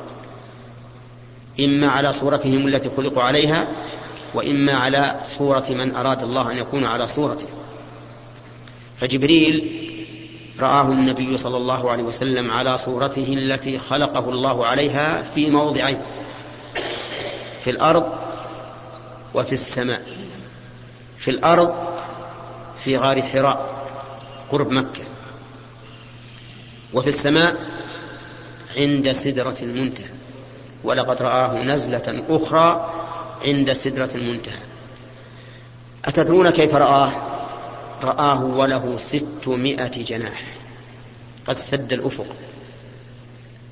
إما 1.61 1.89
على 1.89 2.13
صورتهم 2.13 2.67
التي 2.67 2.91
خلقوا 2.91 3.23
عليها 3.23 3.69
وإما 4.35 4.73
على 4.73 5.21
صورة 5.23 5.67
من 5.71 5.95
أراد 5.95 6.23
الله 6.23 6.53
أن 6.53 6.57
يكون 6.57 6.85
على 6.85 7.09
صورته. 7.09 7.47
فجبريل 9.01 9.90
رآه 10.61 10.89
النبي 10.89 11.37
صلى 11.37 11.57
الله 11.57 11.91
عليه 11.91 12.03
وسلم 12.03 12.51
على 12.51 12.79
صورته 12.79 13.35
التي 13.35 13.79
خلقه 13.79 14.29
الله 14.29 14.67
عليها 14.67 15.23
في 15.23 15.51
موضعين 15.51 16.03
في 17.65 17.71
الأرض 17.71 18.13
وفي 19.35 19.53
السماء 19.53 20.03
في 21.19 21.31
الأرض 21.31 21.75
في 22.85 22.97
غار 22.97 23.23
حراء 23.23 23.87
قرب 24.51 24.71
مكة 24.71 25.05
وفي 26.95 27.09
السماء 27.09 27.57
عند 28.77 29.13
سدرة 29.13 29.57
المنتهى 29.63 30.11
ولقد 30.85 31.23
رآه 31.23 31.63
نزلة 31.63 32.25
أخرى 32.29 32.95
عند 33.45 33.73
سدرة 33.73 34.11
المنتهى. 34.15 34.59
أتدرون 36.05 36.51
كيف 36.51 36.75
رآه؟ 36.75 37.30
رآه 38.05 38.45
وله 38.45 38.99
ستمائة 38.99 40.05
جناح. 40.05 40.43
قد 41.47 41.59
سد 41.59 41.93
الأفق. 41.93 42.27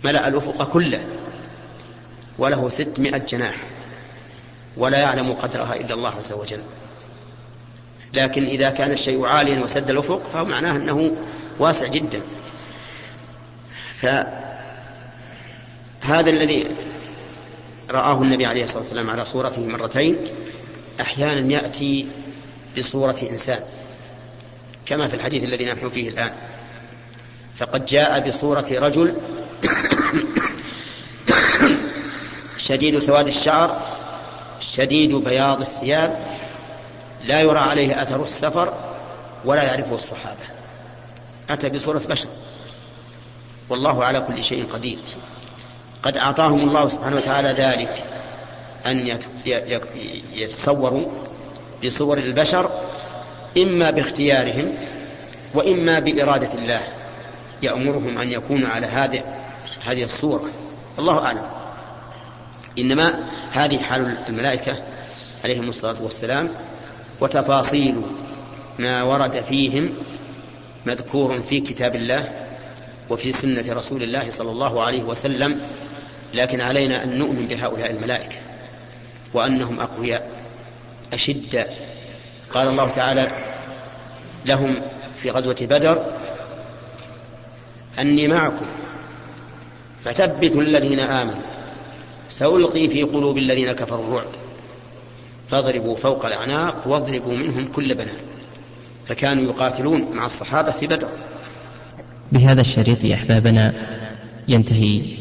ملأ 0.05 0.29
الأفق 0.29 0.65
كله. 0.73 1.07
وله 2.39 2.69
ستمائة 2.69 3.19
جناح. 3.19 3.57
ولا 4.77 4.99
يعلم 4.99 5.33
قدرها 5.33 5.75
إلا 5.77 5.95
الله 5.95 6.11
عز 6.11 6.33
وجل. 6.33 6.61
لكن 8.15 8.45
إذا 8.45 8.71
كان 8.71 8.93
الشيء 8.93 9.27
عاليا 9.27 9.65
وسد 9.65 9.91
الأفق 9.91 10.23
فهو 10.33 10.45
معناه 10.45 10.77
أنه 10.77 11.17
واسع 11.59 11.87
جدا. 11.87 12.23
فهذا 13.95 14.31
الذي 16.31 16.67
رآه 17.91 18.23
النبي 18.23 18.47
عليه 18.47 18.65
الصلاة 18.65 18.79
والسلام 18.79 19.11
على 19.11 19.25
صورته 19.25 19.67
مرتين 19.67 20.17
أحيانا 21.01 21.53
يأتي 21.53 22.09
بصورة 22.79 23.17
إنسان. 23.31 23.61
كما 24.89 25.09
في 25.09 25.15
الحديث 25.15 25.45
الذي 25.45 25.65
نحن 25.65 25.91
فيه 25.91 26.09
الآن. 26.09 26.33
فقد 27.57 27.87
جاء 27.87 28.29
بصورة 28.29 28.67
رجل 28.71 29.15
شديد 32.59 32.99
سواد 32.99 33.27
الشعر 33.27 33.83
شديد 34.61 35.15
بياض 35.15 35.61
الثياب 35.61 36.39
لا 37.25 37.41
يرى 37.41 37.59
عليه 37.59 38.03
أثر 38.03 38.25
السفر 38.25 38.75
ولا 39.45 39.63
يعرفه 39.63 39.95
الصحابة. 39.95 40.45
أتى 41.51 41.69
بصورة 41.69 42.03
بشر. 42.09 42.29
والله 43.69 44.05
على 44.05 44.21
كل 44.21 44.45
شيء 44.45 44.67
قدير. 44.73 44.99
قد 46.03 46.17
أعطاهم 46.17 46.61
الله 46.61 46.89
سبحانه 46.89 47.17
وتعالى 47.17 47.49
ذلك 47.49 48.05
أن 48.87 49.19
يتصوروا 50.33 51.07
بصور 51.85 52.19
البشر 52.19 52.71
إما 53.57 53.91
باختيارهم 53.91 54.75
وإما 55.55 55.99
بإرادة 55.99 56.55
الله 56.55 56.81
يأمرهم 57.63 58.19
أن 58.19 58.33
يكونوا 58.33 58.69
على 58.69 58.87
هذه 58.87 59.25
هذه 59.85 60.05
الصورة. 60.05 60.51
الله 60.99 61.25
أعلم. 61.25 61.43
إنما 62.79 63.25
هذه 63.53 63.79
حال 63.79 64.17
الملائكة 64.29 64.83
عليهم 65.45 65.69
الصلاة 65.69 66.03
والسلام 66.03 66.51
وتفاصيل 67.21 68.03
ما 68.79 69.03
ورد 69.03 69.41
فيهم 69.41 69.91
مذكور 70.87 71.43
في 71.43 71.61
كتاب 71.61 71.97
الله 71.97 72.29
وفي 73.11 73.33
سنة 73.33 73.65
رسول 73.69 74.03
الله 74.03 74.31
صلى 74.31 74.51
الله 74.51 74.83
عليه 74.83 75.03
وسلم 75.03 75.61
لكن 76.35 76.61
علينا 76.61 77.05
أن 77.05 77.19
نؤمن 77.19 77.47
بهؤلاء 77.47 77.91
الملائكة 77.91 78.37
وأنهم 79.35 79.81
أقوياء 79.81 80.31
أشداء. 81.13 81.98
قال 82.53 82.69
الله 82.69 82.89
تعالى 82.89 83.33
لهم 84.45 84.75
في 85.17 85.31
غزوة 85.31 85.57
بدر 85.61 86.05
أني 87.99 88.29
معكم 88.29 88.67
فثبتوا 90.05 90.63
الذين 90.63 91.01
آمنوا 91.01 91.43
سألقي 92.29 92.89
في 92.89 93.03
قلوب 93.03 93.39
الذين 93.39 93.73
كفروا 93.73 94.07
الرعب 94.07 94.31
فاضربوا 95.49 95.97
فوق 95.97 96.27
الأعناق 96.27 96.89
واضربوا 96.89 97.35
منهم 97.35 97.67
كل 97.67 97.95
بنان 97.95 98.17
فكانوا 99.07 99.45
يقاتلون 99.45 100.09
مع 100.13 100.27
الصحابة 100.27 100.71
في 100.71 100.87
بدر. 100.87 101.09
بهذا 102.33 102.61
الشريط 102.61 103.05
أحبابنا 103.05 103.75
ينتهي 104.49 105.17